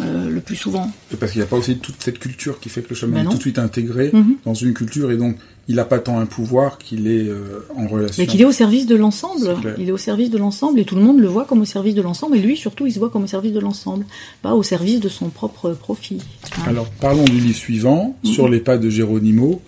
[0.01, 0.91] euh, le plus souvent.
[1.13, 3.15] Et parce qu'il n'y a pas aussi toute cette culture qui fait que le chaman
[3.23, 4.37] Ben est tout de suite intégré Mhm.
[4.45, 5.37] dans une culture et donc
[5.69, 8.23] il n'a pas tant un pouvoir qu'il est euh, en relation.
[8.23, 9.57] Mais qu'il est au service de l'ensemble.
[9.79, 11.95] Il est au service de l'ensemble et tout le monde le voit comme au service
[11.95, 14.05] de l'ensemble et lui surtout il se voit comme au service de l'ensemble,
[14.43, 16.19] pas au service de son propre profit.
[16.59, 16.63] Hein.
[16.69, 18.31] Alors parlons du livre suivant, Mhm.
[18.33, 19.61] sur les pas de Géronimo.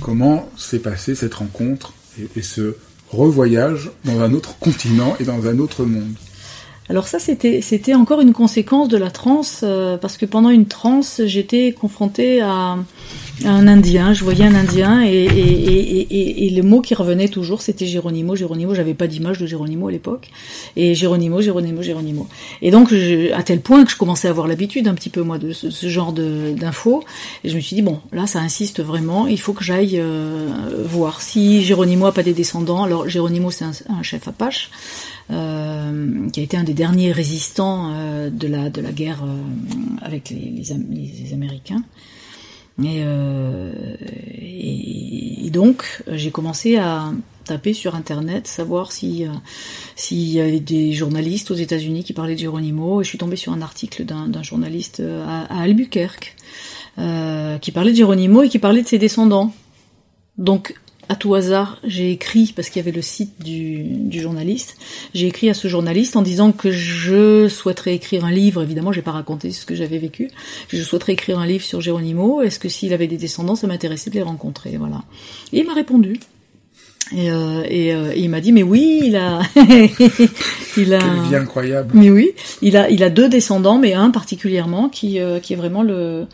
[0.00, 2.74] Comment s'est passée cette rencontre et, et ce
[3.10, 6.12] revoyage dans un autre continent et dans un autre monde?
[6.88, 10.66] Alors ça, c'était c'était encore une conséquence de la transe, euh, parce que pendant une
[10.66, 12.78] transe, j'étais confrontée à, à
[13.44, 14.12] un Indien.
[14.14, 18.34] Je voyais un Indien et, et, et, et, le mot qui revenait toujours, c'était Géronimo.
[18.34, 20.30] Géronimo, j'avais pas d'image de Géronimo à l'époque.
[20.76, 22.28] Et Géronimo, Géronimo, Géronimo.
[22.62, 25.22] Et donc, je, à tel point que je commençais à avoir l'habitude un petit peu
[25.22, 27.04] moi de ce, ce genre d'infos.
[27.44, 29.26] Et je me suis dit bon, là, ça insiste vraiment.
[29.26, 30.48] Il faut que j'aille euh,
[30.86, 32.84] voir si Géronimo a pas des descendants.
[32.84, 34.70] Alors Géronimo, c'est un, un chef apache
[35.30, 40.04] euh, qui a été un des derniers résistants euh, de la de la guerre euh,
[40.06, 41.82] avec les, les- les Américains.
[42.82, 43.72] Et, euh,
[44.38, 47.12] et, donc j'ai commencé à
[47.46, 49.30] taper sur internet, savoir si euh,
[49.94, 53.00] s'il y avait des journalistes aux États-Unis qui parlaient de Geronimo.
[53.00, 56.36] Et je suis tombée sur un article d'un journaliste euh, à, à Albuquerque
[56.98, 59.52] euh, qui parlait de et qui parlait de ses descendants.
[60.36, 60.74] Donc
[61.08, 64.76] à tout hasard, j'ai écrit, parce qu'il y avait le site du, du journaliste,
[65.14, 69.02] j'ai écrit à ce journaliste en disant que je souhaiterais écrire un livre, évidemment j'ai
[69.02, 70.30] pas raconté ce que j'avais vécu,
[70.68, 74.10] je souhaiterais écrire un livre sur Geronimo, est-ce que s'il avait des descendants, ça m'intéressait
[74.10, 75.02] de les rencontrer, voilà.
[75.52, 76.18] Et il m'a répondu.
[77.12, 79.40] Et, euh, et, euh, et il m'a dit, mais oui, il a...
[80.76, 80.98] il a...
[80.98, 81.90] Quelle vie incroyable.
[81.94, 82.32] Mais oui,
[82.62, 86.26] il a, il a deux descendants, mais un particulièrement qui, euh, qui est vraiment le,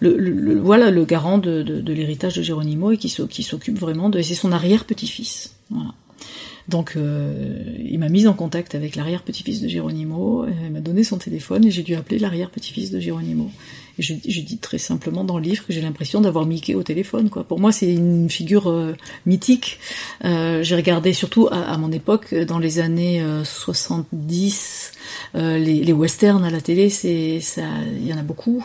[0.00, 3.26] le, le- le- voilà, le garant de, de, de l'héritage de Geronimo et qui, s'o-
[3.26, 5.54] qui s'occupe vraiment de, c'est son arrière-petit-fils.
[5.70, 5.92] Voilà.
[6.68, 11.02] Donc, euh, il m'a mise en contact avec l'arrière-petit-fils de Geronimo, euh, il m'a donné
[11.02, 13.50] son téléphone et j'ai dû appeler l'arrière-petit-fils de Geronimo.
[13.98, 17.30] Je, je dis très simplement dans le livre que j'ai l'impression d'avoir Mickey au téléphone.
[17.30, 17.44] Quoi.
[17.44, 18.94] Pour moi, c'est une figure euh,
[19.26, 19.78] mythique.
[20.24, 24.92] Euh, j'ai regardé surtout à, à mon époque, dans les années euh, 70,
[25.34, 27.62] euh, les, les westerns à la télé, c'est ça,
[28.00, 28.64] il y en a beaucoup.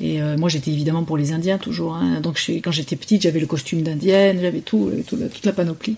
[0.00, 1.94] Et euh, moi, j'étais évidemment pour les Indiens toujours.
[1.94, 2.20] Hein.
[2.20, 5.96] Donc, je- quand j'étais petite, j'avais le costume d'indienne, j'avais tout, euh, toute la panoplie.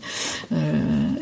[0.52, 0.56] Euh,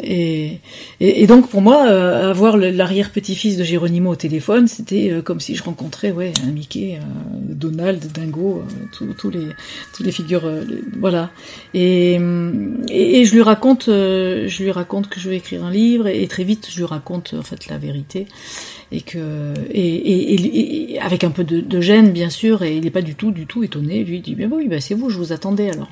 [0.03, 0.59] et,
[1.01, 5.23] et, et donc, pour moi, euh, avoir le- l'arrière-petit-fils de Geronimo au téléphone, c'était euh,
[5.23, 9.49] comme si je rencontrais, ouais, un Mickey, euh, Donald, Dingo, euh, tous les,
[9.95, 10.63] toutes les figures, euh,
[10.99, 11.31] voilà.
[11.73, 15.65] Et, hum, et, et je lui raconte, euh, je lui raconte que je vais écrire
[15.65, 18.27] un livre, et, très vite, je lui raconte en fait la vérité
[18.93, 23.15] et que et, avec un peu de, gêne bien sûr et il n'est pas du
[23.15, 24.05] tout du tout étonné.
[24.05, 25.91] Lui dit bien oui bah c'est vous je vous attendais alors.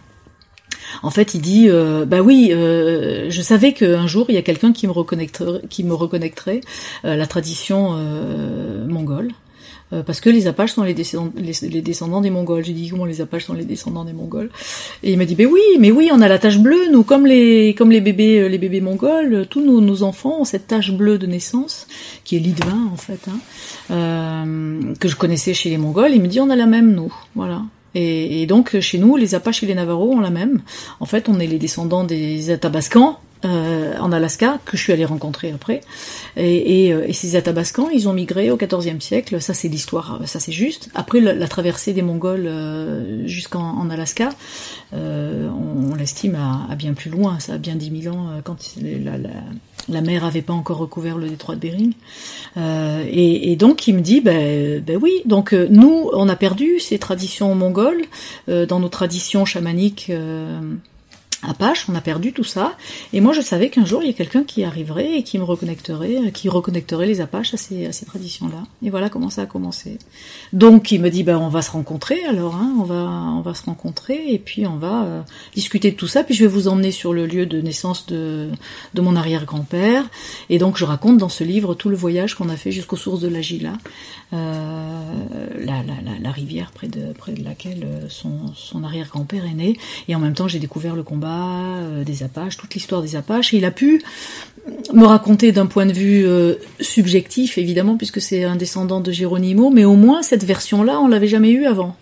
[1.03, 4.43] En fait il dit euh, bah oui euh, je savais qu'un jour il y a
[4.43, 6.61] quelqu'un qui me reconnecterait qui me reconnecterait
[7.05, 9.31] euh, la tradition euh, mongole
[9.93, 12.65] euh, parce que les Apaches sont les descendants, les, descendants des Mongols.
[12.65, 14.51] J'ai dit comment les Apaches sont les descendants des Mongols?
[15.03, 16.91] Et il m'a dit mais oui, mais oui, on a la tache bleue.
[16.91, 20.45] Nous, comme les comme les bébés euh, les bébés mongols, tous nos, nos enfants ont
[20.45, 21.87] cette tache bleue de naissance
[22.25, 23.39] qui est l'idvin en fait, hein,
[23.91, 26.13] euh, que je connaissais chez les Mongols.
[26.15, 27.63] Il me dit on a la même nous, voilà.
[27.95, 30.63] Et, et, donc chez nous, les Apaches et les Navajo ont la même.
[31.01, 35.05] En fait, on est les descendants des Athabascans euh, en Alaska, que je suis allée
[35.05, 35.81] rencontrer après.
[36.37, 40.21] Et, et, euh, et ces Athabascans, ils ont migré au XIVe siècle, ça c'est l'histoire,
[40.27, 40.91] ça c'est juste.
[40.95, 44.31] Après la, la, traversée des Mongols euh, jusqu'en Alaska,
[44.95, 48.29] euh, on, on l'estime à, à, bien plus loin, ça a bien 10 000 ans,
[48.31, 49.31] euh, quand la, la,
[49.89, 51.93] la mer avait pas encore recouvert le détroit de Bering.
[52.57, 56.79] Euh, et, et, donc il me dit, ben, ben oui, donc nous, on a perdu
[56.79, 58.03] ces traditions mongoles
[58.49, 60.11] dans nos traditions chamaniques
[61.43, 62.77] Apache, on a perdu tout ça,
[63.13, 65.45] et moi je savais qu'un jour il y a quelqu'un qui arriverait et qui me
[65.45, 68.63] reconnecterait, qui reconnecterait les Apaches à ces, à ces traditions-là.
[68.85, 69.99] Et voilà comment ça a commencé.
[70.53, 73.55] Donc il me dit ben on va se rencontrer alors, hein, on va on va
[73.55, 75.23] se rencontrer et puis on va euh,
[75.55, 76.23] discuter de tout ça.
[76.23, 78.49] Puis je vais vous emmener sur le lieu de naissance de
[78.95, 80.05] de mon arrière-grand-père.
[80.49, 83.21] Et donc je raconte dans ce livre tout le voyage qu'on a fait jusqu'aux sources
[83.21, 83.75] de la Gila, euh,
[84.33, 89.77] la, la, la, la, rivière près de près de laquelle euh, son arrière-grand-père est né.
[90.09, 93.53] Et en même temps j'ai découvert le combat euh, des Apaches, toute l'histoire des Apaches.
[93.53, 94.03] Il a pu
[94.95, 99.71] me raconter d'un point de vue euh, subjectif, évidemment, puisque c'est un descendant de Geronimo,
[99.71, 101.97] mais au moins cette version-là, on l'avait jamais eue avant.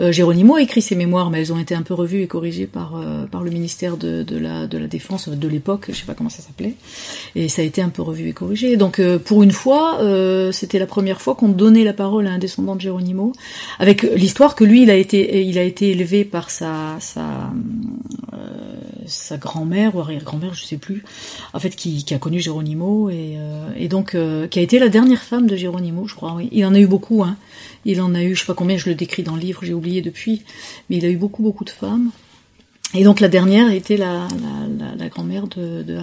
[0.00, 2.66] Euh, Geronimo a écrit ses mémoires, mais elles ont été un peu revues et corrigées
[2.66, 6.06] par euh, par le ministère de, de, la de la défense de l'époque, je sais
[6.06, 6.74] pas comment ça s'appelait,
[7.34, 8.76] et ça a été un peu revu et corrigé.
[8.76, 9.98] Donc euh, pour une fois,
[10.52, 13.32] c'était la première fois qu'on donnait la parole à un descendant de Geronimo,
[13.78, 17.50] avec l'histoire que lui, il a été il a été élevé par sa sa
[19.06, 21.04] sa grand-mère ou arrière-grand-mère, je sais plus,
[21.52, 23.36] en fait qui, qui a connu Geronimo et,
[23.76, 24.16] et donc
[24.50, 26.34] qui a été la dernière femme de Geronimo, je crois.
[26.36, 26.48] Oui.
[26.52, 27.36] Il en a eu beaucoup, hein.
[27.84, 29.74] Il en a eu, je sais pas combien, je le décris dans le livre, j'ai
[29.74, 30.42] oublié depuis,
[30.88, 32.10] mais il a eu beaucoup, beaucoup de femmes.
[32.94, 34.26] Et donc la dernière était la,
[34.78, 36.00] la, la, grand-mère de, de,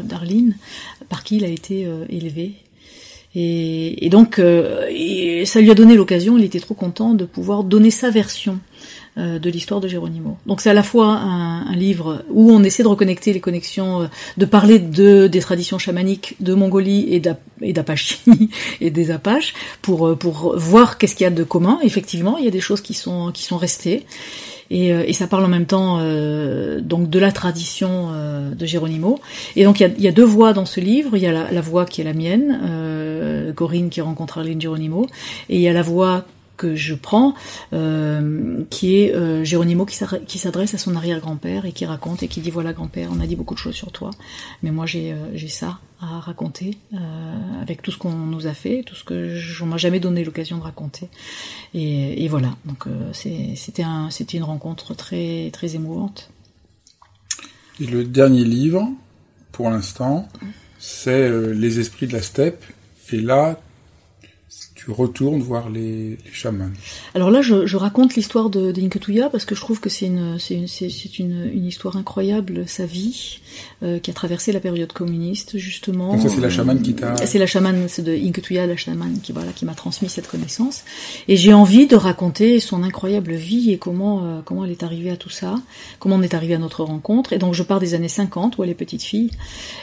[1.10, 2.54] par qui il a été euh, élevé.
[3.36, 7.64] Et, et donc euh, ça lui a donné l'occasion, il était trop content de pouvoir
[7.64, 8.60] donner sa version
[9.18, 10.38] euh, de l'histoire de Geronimo.
[10.46, 14.04] Donc c'est à la fois un, un, livre où on essaie de reconnecter les connexions,
[14.04, 14.08] euh,
[14.38, 18.20] de parler de des traditions chamaniques de Mongolie et d'Apache
[18.82, 21.80] et des Apaches pour euh, pour voir qu'est-ce qu'il y a de commun.
[21.82, 24.06] Effectivement, il y a des choses qui sont qui sont restées.
[24.70, 29.20] Et, et, ça parle en même temps euh, donc de la tradition euh, de Geronimo.
[29.56, 31.16] Et donc il y y a, deux voix dans ce livre.
[31.16, 34.62] Il y a la, la voix qui est la mienne, euh, Corinne qui rencontre Arlene
[34.62, 35.08] Geronimo,
[35.50, 36.26] et il y a la voix
[36.58, 37.36] que je prends,
[37.72, 42.42] euh, qui est euh, Géronimo qui s'adresse à son arrière-grand-père et qui raconte et qui
[42.42, 44.10] dit voilà grand-père, on a dit beaucoup de choses sur toi,
[44.64, 46.98] mais moi j'ai euh, ça à raconter euh,
[47.62, 50.58] avec tout ce qu'on nous a fait, tout ce que on m'a jamais donné l'occasion
[50.58, 51.08] de raconter,
[51.74, 52.56] et, voilà.
[52.66, 56.30] Donc c'était un, une rencontre très très émouvante.
[57.80, 58.90] Et le dernier livre,
[59.52, 60.28] pour l'instant,
[60.80, 62.64] c'est Les esprits de la steppe.
[63.12, 63.60] Et là,
[64.88, 66.70] tu retournes voir les, les chamans.
[67.14, 70.40] Alors là, je, je raconte l'histoire de, de parce que je trouve que c'est une,
[70.40, 73.40] c'est une, c'est une, une histoire incroyable, sa vie,
[73.84, 76.14] euh, qui a traversé la période communiste, justement.
[76.14, 77.18] Donc ça, c'est la chamane qui t'a...
[77.18, 80.86] C'est la chamane, c'est de Inketuya, la chamane, qui, voilà, qui m'a transmis cette connaissance.
[81.28, 85.10] Et j'ai envie de raconter son incroyable vie et comment, euh, comment elle est arrivée
[85.10, 85.56] à tout ça,
[86.00, 87.34] comment on est arrivé à notre rencontre.
[87.34, 89.32] Et donc je pars des années 50, où elle est petite fille,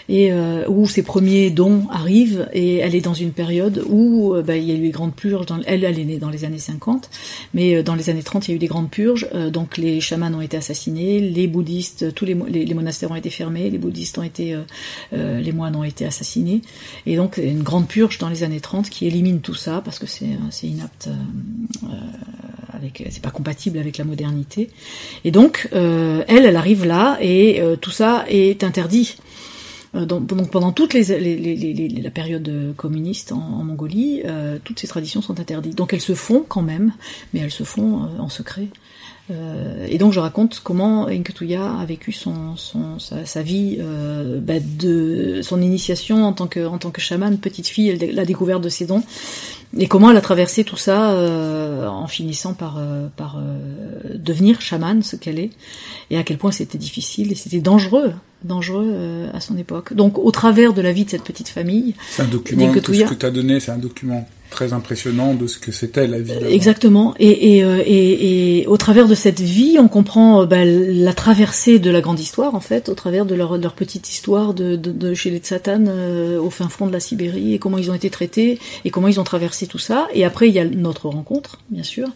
[0.09, 4.57] et euh, où ses premiers dons arrivent, et elle est dans une période où bah,
[4.57, 5.47] il y a eu grandes purges.
[5.67, 7.11] Elle, elle est née dans les années 50,
[7.53, 9.29] mais dans les années 30, il y a eu des grandes purges.
[9.53, 13.79] donc les chamans ont été assassinés, les bouddhistes, tous les, monastères ont été fermés, les
[13.79, 14.63] bouddhistes ont été, euh,
[15.13, 16.63] euh, les moines ont été assassinés,
[17.07, 20.07] et donc une grande purge dans les années 30 qui élimine tout ça parce que
[20.07, 20.27] c'est
[20.67, 21.09] inapte,
[21.85, 21.89] euh,
[23.11, 24.71] c'est pas compatible avec la modernité.
[25.25, 29.17] Et donc elle, elle arrive là et tout ça est interdit.
[29.95, 35.77] Donc, pendant toute les, la période communiste en, Mongolie, euh, toutes ces traditions sont interdites.
[35.77, 36.93] Donc elles se font quand même,
[37.33, 38.69] mais elles se font euh, en secret.
[39.31, 44.39] Euh, et donc je raconte comment Inketuya a vécu son, son sa, sa, vie, euh,
[44.39, 48.27] bah de son initiation en tant que en tant que chamane, petite fille, elle, la
[48.27, 49.03] découverte de ses dons,
[49.79, 53.59] et comment elle a traversé tout ça euh, en finissant par euh, par euh,
[54.15, 55.51] devenir chamane, ce qu'elle est,
[56.11, 58.13] et à quel point c'était difficile et c'était dangereux
[58.45, 59.95] dangereux euh, à son époque.
[59.95, 63.05] Donc au travers de la vie de cette petite famille, c'est un document tout ce
[63.05, 66.33] que tu as donné, c'est un document très impressionnant de ce que c'était la vie.
[66.49, 67.15] Exactement.
[67.19, 71.91] Et, et, et, et, au travers de cette vie, on comprend bah, la traversée de
[71.91, 75.31] la grande histoire, en fait, au travers de leur, leur petite histoire de, de, chez
[75.31, 78.59] les Tsatan euh, au fin fond de la Sibérie, et comment ils ont été traités,
[78.85, 80.09] et comment ils ont traversé tout ça.
[80.15, 82.09] Et après, il y a notre rencontre, bien sûr,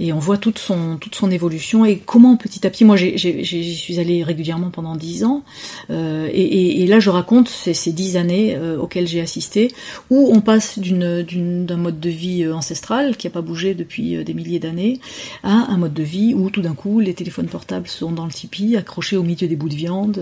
[0.00, 3.76] et on voit toute son, toute son évolution, et comment petit à petit, moi j'y
[3.76, 5.42] suis allée régulièrement pendant dix ans,
[5.90, 9.72] euh, et, là je raconte ces, dix années euh, auxquelles j'ai assisté,
[10.10, 14.24] où on passe d'un mode de vie euh, ancestral qui n'a pas bougé depuis euh,
[14.24, 15.00] des milliers d'années
[15.42, 18.32] à un mode de vie où tout d'un coup les téléphones portables sont dans le
[18.32, 20.20] tipi, accrochés au milieu des bouts de viande,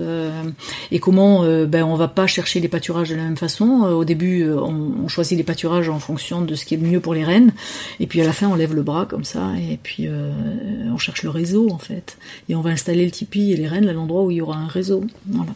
[0.90, 3.82] et comment ben, on va pas chercher les pâturages de la même façon.
[3.82, 7.14] Au début, on, choisit les pâturages en fonction de ce qui est le mieux pour
[7.14, 7.52] les rennes,
[8.00, 11.22] et puis à la fin, on lève le bras comme ça, et puis on cherche
[11.22, 14.22] le réseau en fait, et on va installer le tipi et les rennes à l'endroit
[14.22, 15.02] où il y aura un réseau.
[15.26, 15.52] Voilà.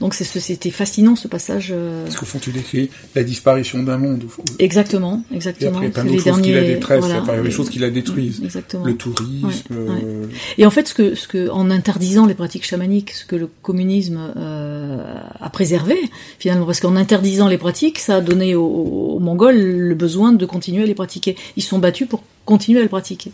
[0.00, 1.68] Donc c'était fascinant ce passage.
[1.72, 4.24] Euh, Parce qu'au fond, tu décris la disparition d'un monde.
[4.58, 5.80] Exactement, exactement.
[5.82, 8.40] Et après, il y a plein d'autres choses qui la détressent, choses qui la détruisent.
[8.44, 8.84] Exactement.
[8.84, 9.62] Le tourisme.
[9.72, 10.26] Euh,
[10.58, 13.48] Et en fait, ce que, ce que, en interdisant les pratiques chamaniques, ce que le
[13.62, 15.96] communisme euh, a préservé,
[16.38, 20.46] finalement, parce qu'en interdisant les pratiques, ça a donné aux, aux Mongols le besoin de
[20.46, 21.36] continuer à les pratiquer.
[21.56, 23.32] Ils sont battus pour continuer à le pratiquer.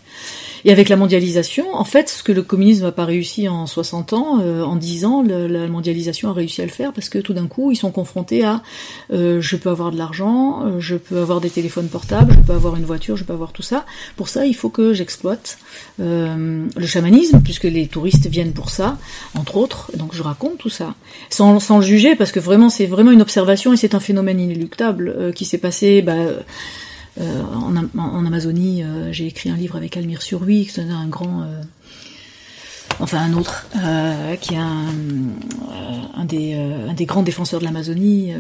[0.65, 4.13] Et avec la mondialisation, en fait, ce que le communisme n'a pas réussi en 60
[4.13, 7.47] ans, euh, en 10 ans, la mondialisation a réussi le faire parce que tout d'un
[7.47, 8.63] coup, ils sont confrontés à
[9.13, 12.53] euh, je peux avoir de l'argent, euh, je peux avoir des téléphones portables, je peux
[12.53, 13.85] avoir une voiture, je peux avoir tout ça.
[14.17, 15.59] Pour ça, il faut que j'exploite
[15.99, 18.99] le chamanisme, puisque les touristes viennent pour ça,
[19.35, 19.91] entre autres.
[19.97, 20.95] Donc je raconte tout ça,
[21.29, 24.41] sans, sans le juger, parce que vraiment, c'est vraiment une observation et c'est un phénomène
[24.41, 26.03] inéluctable qui s'est passé.
[26.03, 26.15] Bah,
[27.21, 31.43] euh, en, Amazonie, euh, j'ai écrit un livre avec Almir Surui, qui est un grand
[31.43, 31.61] euh,
[33.01, 33.67] enfin un autre,
[34.41, 34.87] qui est un,
[36.17, 38.35] un, des, un, des, grands défenseurs de l'Amazonie,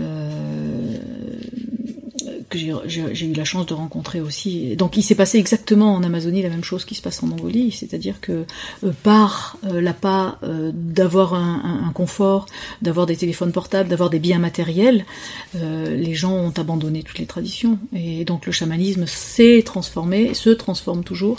[2.50, 4.76] que j'ai eu la chance de rencontrer aussi.
[4.76, 7.70] Donc il s'est passé exactement en Amazonie la même chose qui se passe en Mongolie,
[7.70, 8.44] c'est-à-dire que
[8.84, 12.46] euh, par euh, l'appât euh, d'avoir un, un, confort,
[12.82, 15.06] d'avoir des téléphones portables, d'avoir des biens matériels,
[15.54, 17.78] euh, les gens ont abandonné toutes les traditions.
[17.94, 21.38] Et donc le chamanisme s'est transformé, se transforme toujours,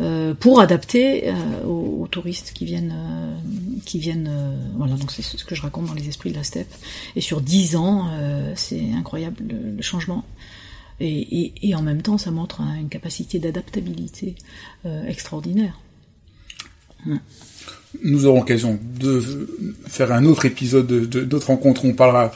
[0.00, 1.32] euh, pour adapter
[1.66, 2.94] aux, aux, touristes qui viennent,
[3.84, 4.30] qui viennent.
[4.76, 6.72] voilà, donc c'est ce que je raconte dans les esprits de la steppe.
[7.16, 8.10] Et sur dix ans,
[8.54, 10.24] c'est incroyable le, le changement.
[11.00, 14.36] Et, en même temps, ça montre une capacité d'adaptabilité
[14.86, 15.80] euh, extraordinaire.
[18.04, 19.20] Nous aurons l'occasion de
[19.86, 21.84] faire un autre épisode d'autres rencontres.
[21.84, 22.32] On parlera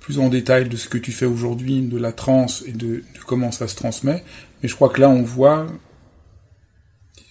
[0.00, 3.52] plus en détail de ce que tu fais aujourd'hui, de la transe et de, comment
[3.52, 4.22] ça se transmet.
[4.62, 5.66] Mais je crois que là, on voit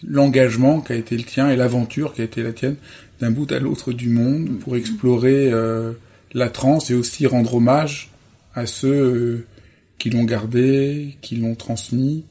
[0.03, 2.75] l'engagement qui a été le tien et l'aventure qui a été la tienne
[3.19, 5.93] d'un bout à l'autre du monde pour explorer euh,
[6.33, 8.11] la transe et aussi rendre hommage
[8.53, 9.45] à ceux euh,
[9.97, 12.25] qui l'ont gardé, qui l'ont transmis.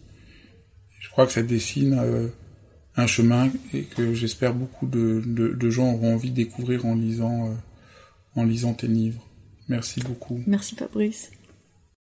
[1.01, 2.29] Je crois que ça dessine euh,
[2.97, 7.55] un chemin et que j'espère beaucoup de, gens auront envie de découvrir en lisant, euh,
[8.37, 9.27] en lisant tes livres.
[9.69, 10.41] Merci beaucoup.
[10.47, 11.31] Merci Fabrice.